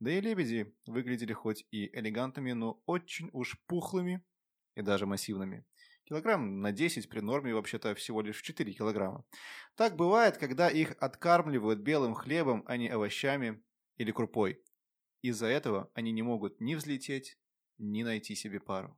[0.00, 4.22] Да и лебеди выглядели хоть и элегантными, но очень уж пухлыми
[4.76, 5.64] и даже массивными.
[6.06, 9.24] Килограмм на 10 при норме вообще-то всего лишь 4 килограмма.
[9.74, 13.60] Так бывает, когда их откармливают белым хлебом, а не овощами
[13.96, 14.62] или крупой.
[15.22, 17.38] Из-за этого они не могут ни взлететь,
[17.78, 18.96] ни найти себе пару.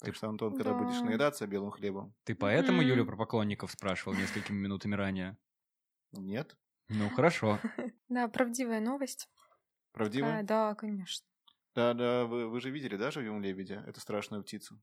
[0.00, 0.78] Так что, Антон, когда да.
[0.78, 2.14] будешь наедаться белым хлебом...
[2.24, 5.36] Ты поэтому Юлю про поклонников спрашивал несколькими минутами ранее?
[6.12, 6.56] Нет.
[6.88, 7.60] Ну, хорошо.
[8.08, 9.28] Да, правдивая новость.
[9.92, 10.42] Правдивая?
[10.42, 11.26] Да, конечно.
[11.74, 13.84] Да, да, вы, вы же видели, да, живем лебедя?
[13.86, 14.80] Это страшную птицу.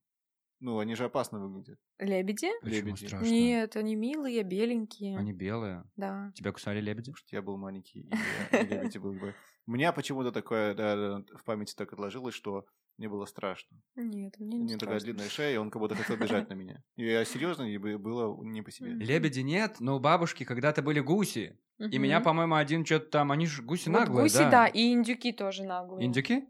[0.60, 1.80] Ну, они же опасно выглядят.
[2.00, 2.50] Лебеди?
[2.64, 3.08] Лебеди.
[3.08, 3.26] Страшно?
[3.26, 5.18] Нет, они милые, беленькие.
[5.18, 5.84] Они белые?
[5.96, 6.32] Да.
[6.36, 7.12] Тебя кусали лебеди?
[7.12, 8.10] Потому что я был маленький,
[8.52, 9.34] и лебеди был бы...
[9.68, 12.66] У меня почему-то такое да, в памяти так отложилось, что
[12.98, 13.78] мне было страшно.
[13.96, 16.54] Нет, мне не У меня такая длинная шея, и он как будто хотел бежать на
[16.54, 16.82] меня.
[16.96, 18.92] И я серьезно, и было не по себе.
[18.92, 21.60] Лебеди нет, но у бабушки когда-то были гуси.
[21.78, 23.32] И меня, по-моему, один что-то там...
[23.32, 24.68] Они же гуси наглые, гуси, да.
[24.68, 26.06] и индюки тоже наглые.
[26.06, 26.48] Индюки?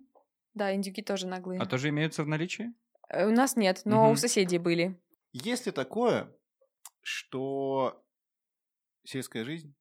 [0.53, 1.59] Да, индюки тоже наглые.
[1.59, 2.73] А тоже имеются в наличии?
[3.09, 4.13] Э, у нас нет, но угу.
[4.13, 4.99] у соседей были.
[5.31, 6.33] Есть ли такое,
[7.01, 8.03] что
[9.03, 9.75] сельская жизнь,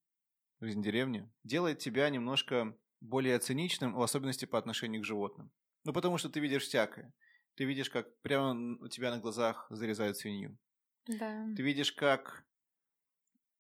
[0.61, 5.53] жизнь деревни, делает тебя немножко более циничным, в особенности по отношению к животным?
[5.85, 7.13] Ну, потому что ты видишь всякое.
[7.57, 10.59] Ты видишь, как прямо у тебя на глазах зарезают свинью.
[11.07, 11.47] Да.
[11.55, 12.45] Ты видишь, как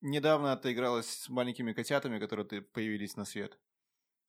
[0.00, 3.58] недавно ты игралась с маленькими котятами, которые ты появились на свет.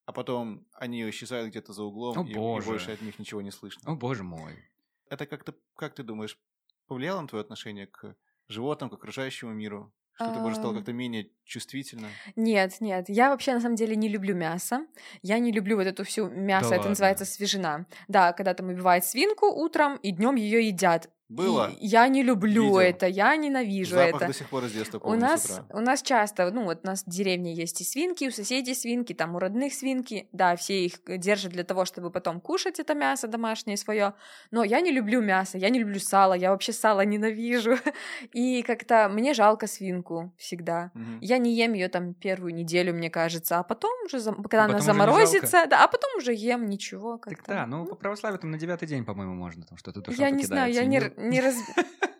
[0.04, 2.66] А потом они исчезают где-то за углом, О, и, боже.
[2.66, 3.90] и больше от них ничего не слышно.
[3.90, 4.70] О, боже мой.
[5.08, 6.38] Это как-то, как ты думаешь,
[6.86, 8.16] повлияло на твое отношение к
[8.48, 9.92] животным, к окружающему миру?
[10.14, 12.08] Что ты, может, стала как-то менее чувствительно?
[12.36, 13.04] Нет, нет.
[13.08, 14.86] Я вообще на самом деле не люблю мясо.
[15.20, 16.88] Я не люблю вот эту всю мясо, да это ладно.
[16.90, 17.86] называется свежина.
[18.08, 21.10] Да, когда там убивают свинку утром и днем ее едят.
[21.28, 21.72] Было.
[21.80, 22.78] И я не люблю Видел.
[22.78, 24.26] это, я ненавижу Запах это.
[24.28, 25.64] до сих пор из детства помню у нас, с утра.
[25.72, 29.12] у нас часто, ну вот у нас в деревне есть и свинки, у соседей свинки,
[29.12, 33.26] там у родных свинки, да, все их держат для того, чтобы потом кушать это мясо
[33.26, 34.14] домашнее свое.
[34.52, 37.76] Но я не люблю мясо, я не люблю сало, я вообще сало ненавижу.
[38.32, 40.92] И как-то мне жалко свинку всегда.
[40.94, 41.02] Угу.
[41.22, 44.80] Я не ем ее там первую неделю, мне кажется, а потом уже, когда потом она
[44.80, 47.18] заморозится, да, а потом уже ем ничего.
[47.18, 50.44] Так да, ну по православию там на девятый день, по-моему, можно там что-то Я не
[50.44, 51.56] знаю, я не не раз...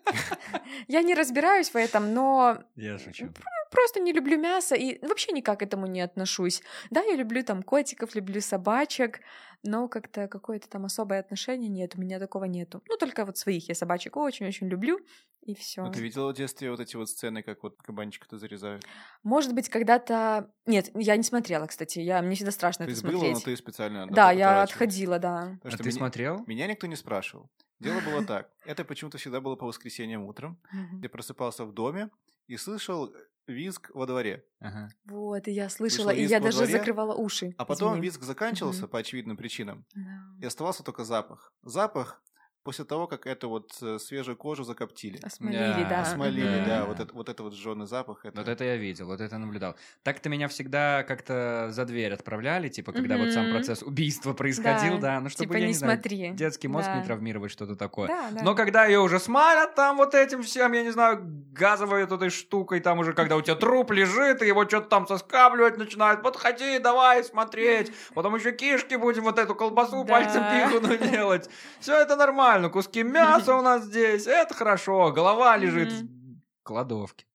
[0.87, 2.63] Я не разбираюсь в этом, но...
[2.75, 3.29] Я шучу.
[3.71, 6.61] Просто не люблю мясо и вообще никак к этому не отношусь.
[6.89, 9.19] Да, я люблю там котиков, люблю собачек,
[9.63, 12.81] но как-то какое-то там особое отношение нет, у меня такого нету.
[12.87, 14.99] Ну, только вот своих я собачек очень-очень люблю,
[15.47, 15.81] и все.
[15.81, 18.83] Ну, ты видела в детстве вот эти вот сцены, как вот кабанчика-то зарезают?
[19.23, 20.51] Может быть, когда-то...
[20.65, 22.21] Нет, я не смотрела, кстати, я...
[22.21, 23.21] мне всегда страшно ты это смотреть.
[23.21, 24.07] было, но ты специально...
[24.07, 25.57] Да, я отходила, да.
[25.63, 25.91] а ты меня...
[25.91, 26.43] смотрел?
[26.47, 27.49] Меня никто не спрашивал.
[27.79, 28.49] Дело было так.
[28.65, 30.59] Это почему-то всегда было по воскресеньям утром.
[31.01, 32.09] Я просыпался в доме
[32.47, 33.13] и слышал
[33.47, 34.43] визг во дворе.
[34.59, 34.89] Ага.
[35.05, 37.55] Вот, и я слышала, и я даже дворе, закрывала уши.
[37.57, 38.03] А потом извини.
[38.03, 38.91] визг заканчивался угу.
[38.91, 40.35] по очевидным причинам, да.
[40.41, 41.53] и оставался только запах.
[41.63, 42.21] Запах
[42.67, 45.21] после того, как эту вот э, свежую кожу закоптили.
[45.23, 46.01] Осмолили, да.
[46.01, 46.83] Осмолили, да.
[46.83, 48.25] Вот, это, вот это вот жженый запах.
[48.25, 48.37] Это...
[48.37, 49.77] Вот это я видел, вот это наблюдал.
[50.03, 55.21] Так-то меня всегда как-то за дверь отправляли, типа, когда вот сам процесс убийства происходил, да,
[55.21, 56.17] ну чтобы, типа, я не, смотри.
[56.17, 56.97] знаю, детский мозг да.
[56.99, 58.09] не травмировать, что-то такое.
[58.09, 58.43] Да, да.
[58.43, 61.21] Но когда ее уже смалят там вот этим всем, я не знаю,
[61.53, 65.77] газовой этой штукой, там уже, когда у тебя труп лежит, и его что-то там соскабливать
[65.77, 70.11] начинают, подходи, давай смотреть, потом еще кишки будем вот эту колбасу да.
[70.11, 71.49] пальцем пихану делать.
[71.79, 77.25] Все это нормально, куски мяса, у нас здесь, это хорошо, голова лежит в кладовке.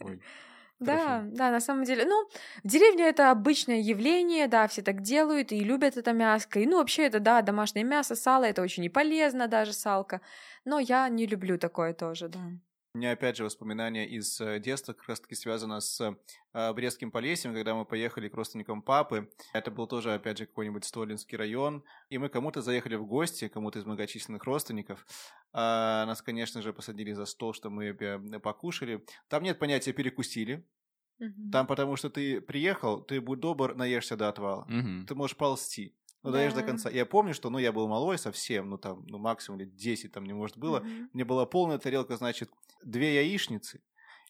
[0.80, 2.04] Да, да, на самом деле.
[2.04, 2.28] Ну,
[2.64, 6.58] в деревне это обычное явление, да, все так делают и любят это мяско.
[6.58, 10.20] И, ну, вообще это, да, домашнее мясо, сало, это очень и полезно даже, салка.
[10.64, 12.40] Но я не люблю такое тоже, да.
[12.94, 16.14] У меня, опять же, воспоминания из э, детства как раз-таки связано с
[16.52, 19.30] э, Брестским Полесьем, когда мы поехали к родственникам папы.
[19.54, 21.84] Это был тоже, опять же, какой-нибудь Столинский район.
[22.10, 25.06] И мы кому-то заехали в гости, кому-то из многочисленных родственников.
[25.54, 27.94] А нас, конечно же, посадили за стол, что мы
[28.40, 29.02] покушали.
[29.28, 30.66] Там нет понятия «перекусили».
[31.52, 34.64] Там потому что ты приехал, ты будь добр, наешься до отвала.
[34.64, 35.06] Угу.
[35.06, 35.94] Ты можешь ползти.
[36.22, 36.38] Ну, да.
[36.38, 36.88] даешь до конца.
[36.90, 40.24] Я помню, что, ну, я был малой совсем, ну, там, ну, максимум лет 10 там
[40.24, 40.80] не может было.
[40.80, 41.08] Mm-hmm.
[41.12, 42.50] Мне была полная тарелка, значит,
[42.84, 43.80] две яичницы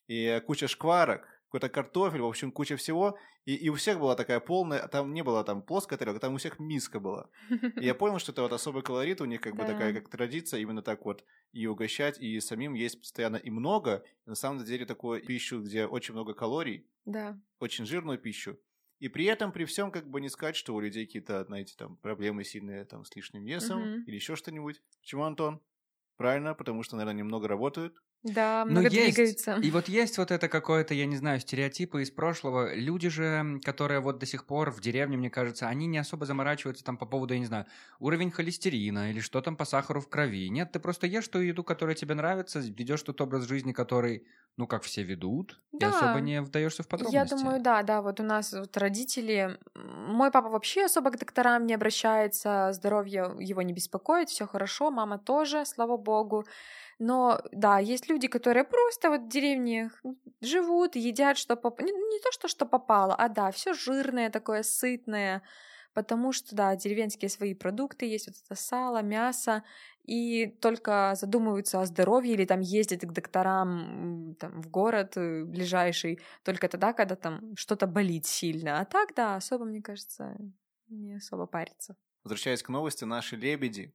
[0.09, 3.19] и куча шкварок, какой-то картофель, в общем, куча всего.
[3.45, 6.39] И, и у всех была такая полная, там не было там плоская тарелка, там у
[6.39, 7.29] всех миска была.
[7.77, 10.61] И я понял, что это вот особый колорит у них, как бы такая как традиция,
[10.61, 14.03] именно так вот и угощать, и самим есть постоянно и много.
[14.27, 17.39] И на самом деле такую пищу, где очень много калорий, да.
[17.59, 18.59] очень жирную пищу.
[19.03, 21.97] И при этом, при всем, как бы не сказать, что у людей какие-то, знаете, там,
[21.97, 24.05] проблемы сильные там с лишним весом mm-hmm.
[24.07, 24.81] или еще что-нибудь.
[25.01, 25.61] Почему, Антон?
[26.17, 28.01] Правильно, потому что, наверное, немного работают.
[28.23, 28.95] Да, много Но.
[28.95, 32.73] Есть, и вот есть вот это какое-то, я не знаю, стереотипы из прошлого.
[32.73, 36.85] Люди же, которые вот до сих пор в деревне, мне кажется, они не особо заморачиваются
[36.85, 37.67] там по поводу, я не знаю,
[37.99, 40.49] уровень холестерина или что там по сахару в крови.
[40.51, 44.25] Нет, ты просто ешь ту еду, которая тебе нравится, ведешь тот образ жизни, который,
[44.57, 45.89] ну, как все ведут, да.
[45.89, 47.17] и особо не вдаешься в подробности.
[47.17, 49.59] Я думаю, да, да, вот у нас вот родители...
[49.75, 55.19] Мой папа вообще особо к докторам не обращается, здоровье его не беспокоит, все хорошо, мама
[55.19, 56.45] тоже, слава богу.
[57.05, 59.91] Но да, есть люди, которые просто вот в деревне
[60.41, 61.87] живут, едят, что попало.
[61.87, 65.43] Не, не то, что что попало, а да, все жирное такое, сытное.
[65.95, 69.65] Потому что, да, деревенские свои продукты есть, вот это сало, мясо,
[70.05, 76.21] и только задумываются о здоровье или там ездят к докторам там, в город э, ближайший
[76.45, 78.79] только тогда, когда там что-то болит сильно.
[78.79, 80.37] А так, да, особо, мне кажется,
[80.87, 81.97] не особо париться.
[82.23, 83.93] Возвращаясь к новости, наши лебеди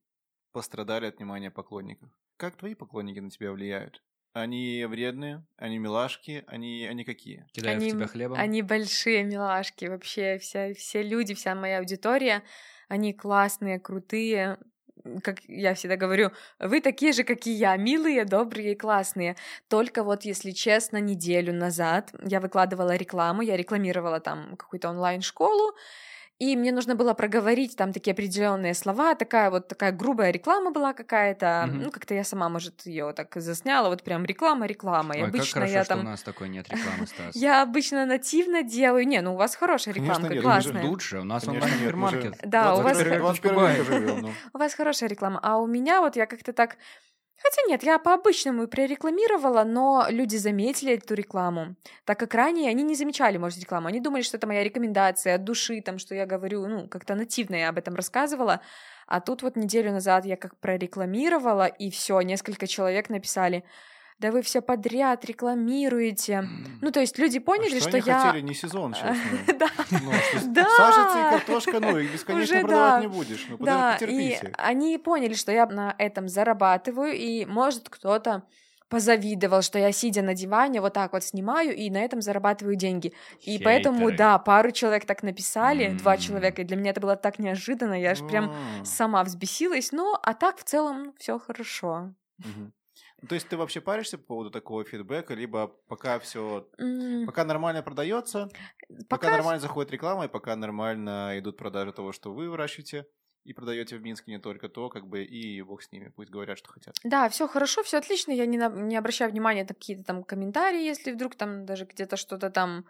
[0.51, 2.09] пострадали от внимания поклонников.
[2.37, 4.03] Как твои поклонники на тебя влияют?
[4.33, 7.47] Они вредные, они милашки, они, они какие?
[7.51, 8.37] Кидают они, в тебя хлебом?
[8.37, 12.43] Они большие милашки, вообще вся, все люди, вся моя аудитория,
[12.87, 14.59] они классные, крутые,
[15.23, 19.35] как я всегда говорю, вы такие же, как и я, милые, добрые и классные.
[19.67, 25.75] Только вот, если честно, неделю назад я выкладывала рекламу, я рекламировала там какую-то онлайн-школу,
[26.39, 30.93] и мне нужно было проговорить там такие определенные слова, такая вот такая грубая реклама была
[30.93, 31.83] какая-то, mm-hmm.
[31.83, 35.15] ну как-то я сама, может, ее так засняла, вот прям реклама, реклама.
[35.15, 35.99] Ой, и обычно как хорошо, я что там...
[36.01, 37.35] у нас такой нет рекламы, Стас.
[37.47, 40.85] Я обычно нативно делаю, не, ну у вас хорошая реклама, классная.
[40.85, 42.39] Лучше, у нас онлайн-супермаркет.
[42.43, 42.97] Да, у вас...
[42.99, 44.31] Ну.
[44.53, 46.77] У вас хорошая реклама, а у меня вот я как-то так
[47.41, 52.83] Хотя нет, я по-обычному и прорекламировала, но люди заметили эту рекламу, так как ранее они
[52.83, 53.87] не замечали, может, рекламу.
[53.87, 57.55] Они думали, что это моя рекомендация от души, там, что я говорю, ну, как-то нативно
[57.55, 58.61] я об этом рассказывала.
[59.05, 63.63] А тут вот неделю назад я как прорекламировала, и все, несколько человек написали,
[64.19, 66.47] да вы все подряд рекламируете.
[66.81, 68.19] Ну, то есть люди поняли, а что, что я...
[68.19, 69.17] хотели не сезон сейчас.
[69.59, 69.67] Да.
[69.91, 70.11] Ну,
[70.75, 73.45] Сажица и картошка, ну, их бесконечно продавать не будешь.
[73.49, 78.43] Ну, да, и они поняли, что я на этом зарабатываю, и, может, кто-то
[78.89, 83.13] позавидовал, что я сидя на диване вот так вот снимаю и на этом зарабатываю деньги.
[83.41, 87.37] И поэтому, да, пару человек так написали, два человека, и для меня это было так
[87.37, 88.53] неожиданно, я аж прям
[88.83, 92.13] сама взбесилась, ну, а так в целом все хорошо.
[92.41, 92.71] Mm-hmm.
[93.27, 97.25] То есть ты вообще паришься по поводу такого фидбэка, либо пока все, mm.
[97.25, 98.49] пока нормально продается,
[98.87, 99.05] пока...
[99.09, 103.07] пока нормально заходит реклама, и пока нормально идут продажи того, что вы выращиваете,
[103.43, 106.57] и продаете в Минске не только то, как бы и бог с ними, пусть говорят,
[106.57, 106.95] что хотят.
[107.03, 110.83] Да, все хорошо, все отлично, я не, на, не обращаю внимания на какие-то там комментарии,
[110.83, 112.85] если вдруг там даже где-то что-то там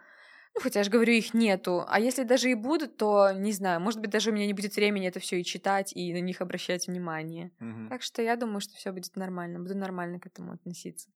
[0.54, 1.84] ну, хотя я же говорю, их нету.
[1.88, 4.74] А если даже и будут, то не знаю, может быть, даже у меня не будет
[4.76, 7.52] времени это все и читать, и на них обращать внимание.
[7.60, 7.88] Угу.
[7.90, 9.60] Так что я думаю, что все будет нормально.
[9.60, 11.08] Буду нормально к этому относиться.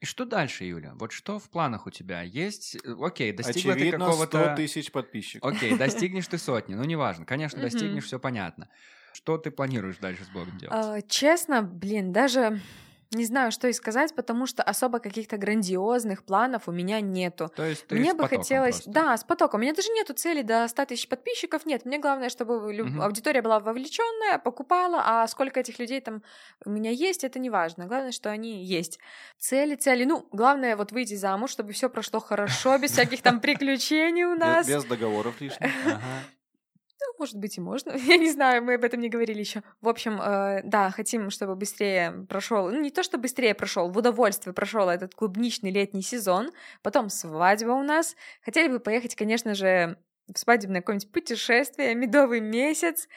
[0.00, 0.92] И что дальше, Юля?
[0.96, 2.20] Вот что в планах у тебя?
[2.22, 4.44] Есть, э, окей, достигла Очевидно, ты какого-то...
[4.44, 5.50] 100 тысяч подписчиков.
[5.50, 8.68] Окей, достигнешь ты сотни, ну неважно, конечно, достигнешь, все понятно.
[9.14, 10.74] Что ты планируешь дальше с блогом делать?
[10.76, 12.60] А, честно, блин, даже
[13.12, 17.50] не знаю, что и сказать, потому что особо каких-то грандиозных планов у меня нету.
[17.54, 18.90] То есть ты мне бы хотелось, просто.
[18.90, 19.60] да, с потоком.
[19.60, 21.66] У меня даже нету цели до 100 тысяч подписчиков.
[21.66, 22.88] Нет, мне главное, чтобы люб...
[22.88, 23.02] угу.
[23.02, 26.22] аудитория была вовлеченная, покупала, а сколько этих людей там
[26.64, 27.86] у меня есть, это не важно.
[27.86, 28.98] Главное, что они есть.
[29.38, 30.04] Цели, цели.
[30.04, 34.66] Ну, главное вот выйти замуж, чтобы все прошло хорошо, без всяких там приключений у нас.
[34.66, 35.70] Без договоров лишних.
[37.18, 37.92] Может быть, и можно.
[37.96, 39.62] Я не знаю, мы об этом не говорили еще.
[39.80, 42.68] В общем, э, да, хотим, чтобы быстрее прошел.
[42.70, 46.50] Ну, не то, что быстрее прошел, в удовольствие прошел этот клубничный летний сезон.
[46.82, 48.16] Потом свадьба у нас.
[48.42, 49.98] Хотели бы поехать, конечно же,
[50.32, 53.08] в свадебное какое-нибудь путешествие, медовый месяц.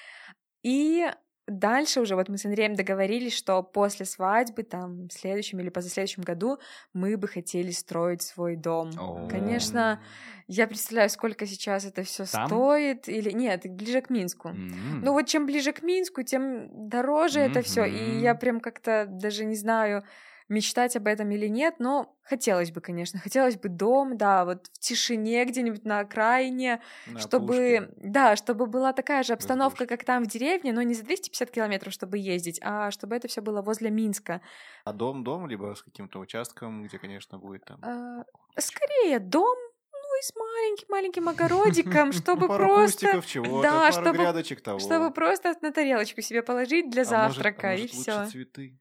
[0.63, 1.09] И
[1.49, 6.23] дальше уже вот мы с Андреем договорились, что после свадьбы, там, в следующем или позаследующем
[6.23, 6.59] году
[6.93, 8.91] мы бы хотели строить свой дом.
[9.29, 10.01] Конечно,
[10.47, 13.07] я представляю, сколько сейчас это все стоит.
[13.07, 14.49] Или нет, ближе к Минску.
[14.49, 15.01] Mm-hmm.
[15.03, 17.51] Ну вот чем ближе к Минску, тем дороже mm-hmm.
[17.51, 17.85] это все.
[17.85, 20.03] И я прям как-то даже не знаю
[20.49, 24.79] мечтать об этом или нет, но хотелось бы, конечно, хотелось бы дом, да, вот в
[24.79, 27.89] тишине где-нибудь на окраине, на чтобы, пушке.
[27.97, 31.93] да, чтобы была такая же обстановка, как там в деревне, но не за 250 километров,
[31.93, 34.41] чтобы ездить, а чтобы это все было возле Минска.
[34.85, 37.79] А дом-дом, либо с каким-то участком, где, конечно, будет там...
[37.83, 38.23] А,
[38.59, 39.57] скорее дом,
[39.93, 43.21] ну и с маленьким-маленьким огородиком, чтобы просто...
[43.21, 47.93] чего да, чтобы, чтобы просто на тарелочку себе положить для а завтрака, может, а может,
[47.93, 48.25] и все.
[48.31, 48.79] цветы?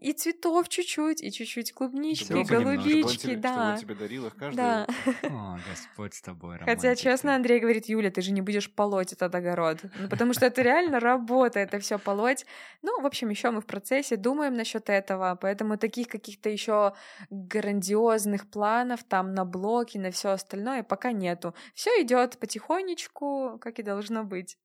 [0.00, 3.76] И цветов чуть-чуть, и чуть-чуть клубнички, и голубички, да.
[3.76, 4.56] Чтобы тебе дарил их каждый.
[4.56, 4.86] Да.
[5.24, 6.88] О, Господь с тобой, романтика.
[6.88, 9.78] Хотя, честно, Андрей говорит, Юля, ты же не будешь полоть этот огород.
[9.98, 12.46] Ну, потому что это реально работа, это все полоть.
[12.82, 16.94] Ну, в общем, еще мы в процессе думаем насчет этого, поэтому таких каких-то еще
[17.30, 21.54] грандиозных планов там на блоки, на все остальное пока нету.
[21.74, 24.56] Все идет потихонечку, как и должно быть.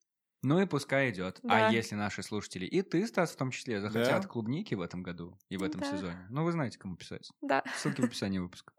[0.42, 1.40] Ну и пускай идет.
[1.44, 1.68] А да.
[1.68, 4.28] А если наши слушатели, и ты, Стас, в том числе, захотят да.
[4.28, 5.92] клубники в этом году и в этом да.
[5.92, 7.30] сезоне, ну вы знаете, кому писать.
[7.42, 7.62] Да.
[7.76, 8.72] Ссылки в описании выпуска.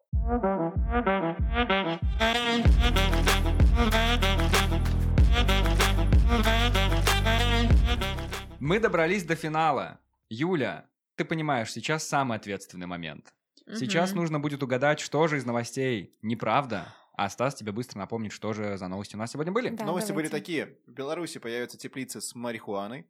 [8.59, 10.01] Мы добрались до финала.
[10.31, 10.87] Юля,
[11.17, 13.35] ты понимаешь, сейчас самый ответственный момент.
[13.75, 18.55] Сейчас нужно будет угадать, что же из новостей неправда, а Стас тебе быстро напомнит, что
[18.55, 19.69] же за новости у нас сегодня были.
[19.69, 20.31] Да, новости давайте.
[20.31, 20.79] были такие.
[20.87, 23.07] В Беларуси появятся теплицы с марихуаной.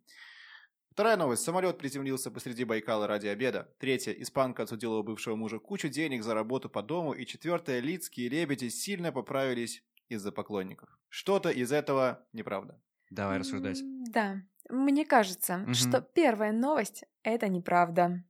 [0.90, 1.44] Вторая новость.
[1.44, 3.72] Самолет приземлился посреди Байкала ради обеда.
[3.78, 4.11] Третья.
[4.11, 7.12] Испанка отсудила у бывшего мужа кучу денег за работу по дому.
[7.12, 7.78] И четвертая.
[7.78, 10.88] Лицкие лебеди сильно поправились из-за поклонников.
[11.08, 12.82] Что-то из этого неправда.
[13.11, 13.78] Давай рассуждать.
[14.11, 14.42] Да.
[14.68, 15.74] Мне кажется, угу.
[15.74, 18.24] что первая новость— это неправда.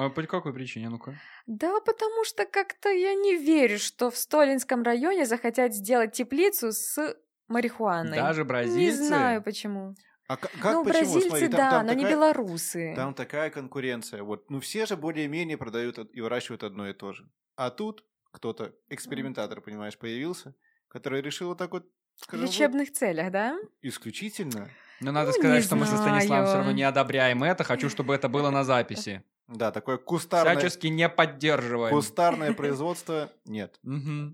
[0.00, 1.14] А по какой причине, ну-ка?
[1.46, 7.18] Да, потому что как-то я не верю, что в Столинском районе захотят сделать теплицу с
[7.48, 8.16] марихуаной.
[8.16, 8.78] Даже бразильцы?
[8.78, 9.94] Не знаю почему.
[10.26, 10.84] А как, ну, почему?
[10.84, 12.92] бразильцы, Смотри, там, да, там но такая, не белорусы.
[12.96, 14.22] Там такая конкуренция.
[14.22, 17.28] Вот, ну, все же более-менее продают и выращивают одно и то же.
[17.56, 20.54] А тут кто-то, экспериментатор, понимаешь, появился,
[20.88, 21.84] который решил вот так вот...
[22.14, 23.58] Скажем, в лечебных вот, целях, да?
[23.82, 24.70] Исключительно.
[25.00, 25.90] Но надо ну, сказать, что знаю.
[25.90, 27.64] мы со Станиславом все равно не одобряем это.
[27.64, 29.24] Хочу, чтобы это было на записи.
[29.50, 30.56] Да, такое кустарное...
[30.56, 31.94] Всячески не поддерживаем.
[31.94, 33.78] Кустарное производство нет.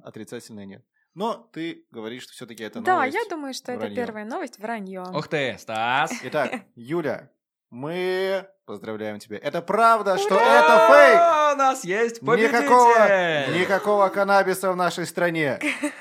[0.05, 0.85] Отрицательное нет.
[1.15, 3.15] Но ты говоришь, что все-таки это новость.
[3.15, 3.87] Да, я думаю, что вранье.
[3.87, 5.03] это первая новость вранье.
[5.15, 6.13] Ух ты, Стас!
[6.25, 7.31] Итак, Юля,
[7.71, 9.39] Мы поздравляем тебя.
[9.39, 11.55] Это правда, что это фейк!
[11.55, 12.59] У нас есть победитель!
[12.59, 15.59] Никакого, никакого каннабиса в нашей стране.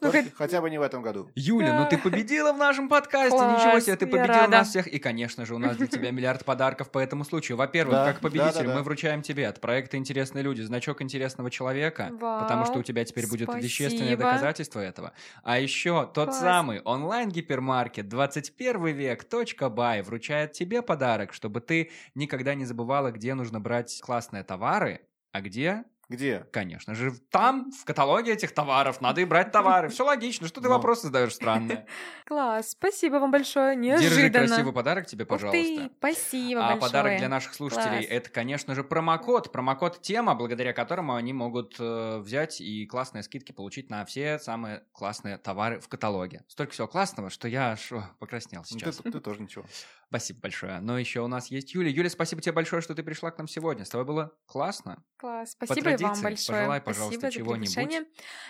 [0.00, 0.32] Ну, хоть...
[0.34, 1.30] Хотя бы не в этом году.
[1.34, 4.86] Юля, ну ты победила в нашем подкасте, Класс, ничего себе, ты победила нас всех.
[4.86, 7.58] И, конечно же, у нас для тебя миллиард подарков по этому случаю.
[7.58, 11.50] Во-первых, да, как победитель, да, да, мы вручаем тебе от проекта «Интересные люди» значок интересного
[11.50, 13.64] человека, Вау, потому что у тебя теперь будет спасибо.
[13.64, 15.12] вещественное доказательство этого.
[15.42, 16.40] А еще тот Класс.
[16.40, 19.26] самый онлайн-гипермаркет 21 век
[19.70, 25.40] .бай вручает тебе подарок, чтобы ты никогда не забывала, где нужно брать классные товары, а
[25.40, 26.46] где где?
[26.52, 29.88] Конечно же, там, в каталоге этих товаров, надо и брать товары.
[29.88, 30.74] Все логично, что ты Но.
[30.74, 31.86] вопросы задаешь странные.
[32.26, 34.28] Класс, спасибо вам большое, неожиданно.
[34.28, 35.62] Держи красивый подарок тебе, пожалуйста.
[35.62, 36.78] ты, спасибо а большое.
[36.78, 39.52] А подарок для наших слушателей, это, конечно же, промокод.
[39.52, 44.82] Промокод тема, благодаря которому они могут э, взять и классные скидки получить на все самые
[44.92, 46.44] классные товары в каталоге.
[46.48, 48.96] Столько всего классного, что я аж о, покраснел ну, сейчас.
[48.96, 49.64] Ты, ты тоже ничего.
[50.08, 50.80] Спасибо большое.
[50.80, 51.88] Но еще у нас есть Юля.
[51.88, 53.84] Юля, спасибо тебе большое, что ты пришла к нам сегодня.
[53.84, 55.04] С тобой было классно.
[55.16, 55.52] Класс.
[55.52, 56.58] Спасибо и вам большое.
[56.58, 58.06] Пожелай, пожалуйста, чего-нибудь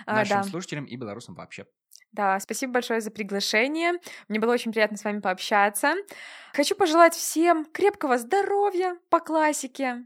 [0.07, 0.43] а, нашим да.
[0.45, 1.67] слушателям и белорусам вообще.
[2.13, 3.93] Да, спасибо большое за приглашение.
[4.29, 5.95] Мне было очень приятно с вами пообщаться.
[6.53, 10.05] Хочу пожелать всем крепкого здоровья по классике,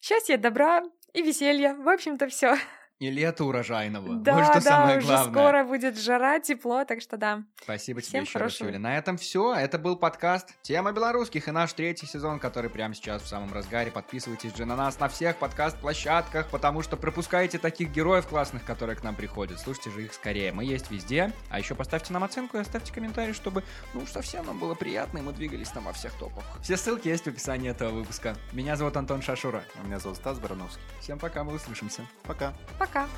[0.00, 1.74] счастья, добра и веселья.
[1.74, 2.56] В общем-то, все
[3.04, 4.16] и лето урожайного.
[4.16, 5.32] Да, вот что да, самое уже главное.
[5.32, 7.42] скоро будет жара, тепло, так что да.
[7.62, 8.68] Спасибо Всем тебе еще хорошего.
[8.68, 8.78] раз, Юля.
[8.78, 9.54] На этом все.
[9.54, 13.90] Это был подкаст «Тема белорусских» и наш третий сезон, который прямо сейчас в самом разгаре.
[13.90, 19.02] Подписывайтесь же на нас на всех подкаст-площадках, потому что пропускаете таких героев классных, которые к
[19.02, 19.58] нам приходят.
[19.58, 20.52] Слушайте же их скорее.
[20.52, 21.32] Мы есть везде.
[21.50, 25.18] А еще поставьте нам оценку и оставьте комментарий, чтобы, ну уж совсем нам было приятно,
[25.18, 26.44] и мы двигались там во всех топах.
[26.62, 28.36] Все ссылки есть в описании этого выпуска.
[28.52, 29.64] Меня зовут Антон Шашура.
[29.74, 30.82] А меня зовут Стас Барановский.
[31.00, 32.02] Всем пока, мы услышимся.
[32.22, 32.52] Пока.
[32.78, 32.93] Пока.
[32.94, 33.08] cá.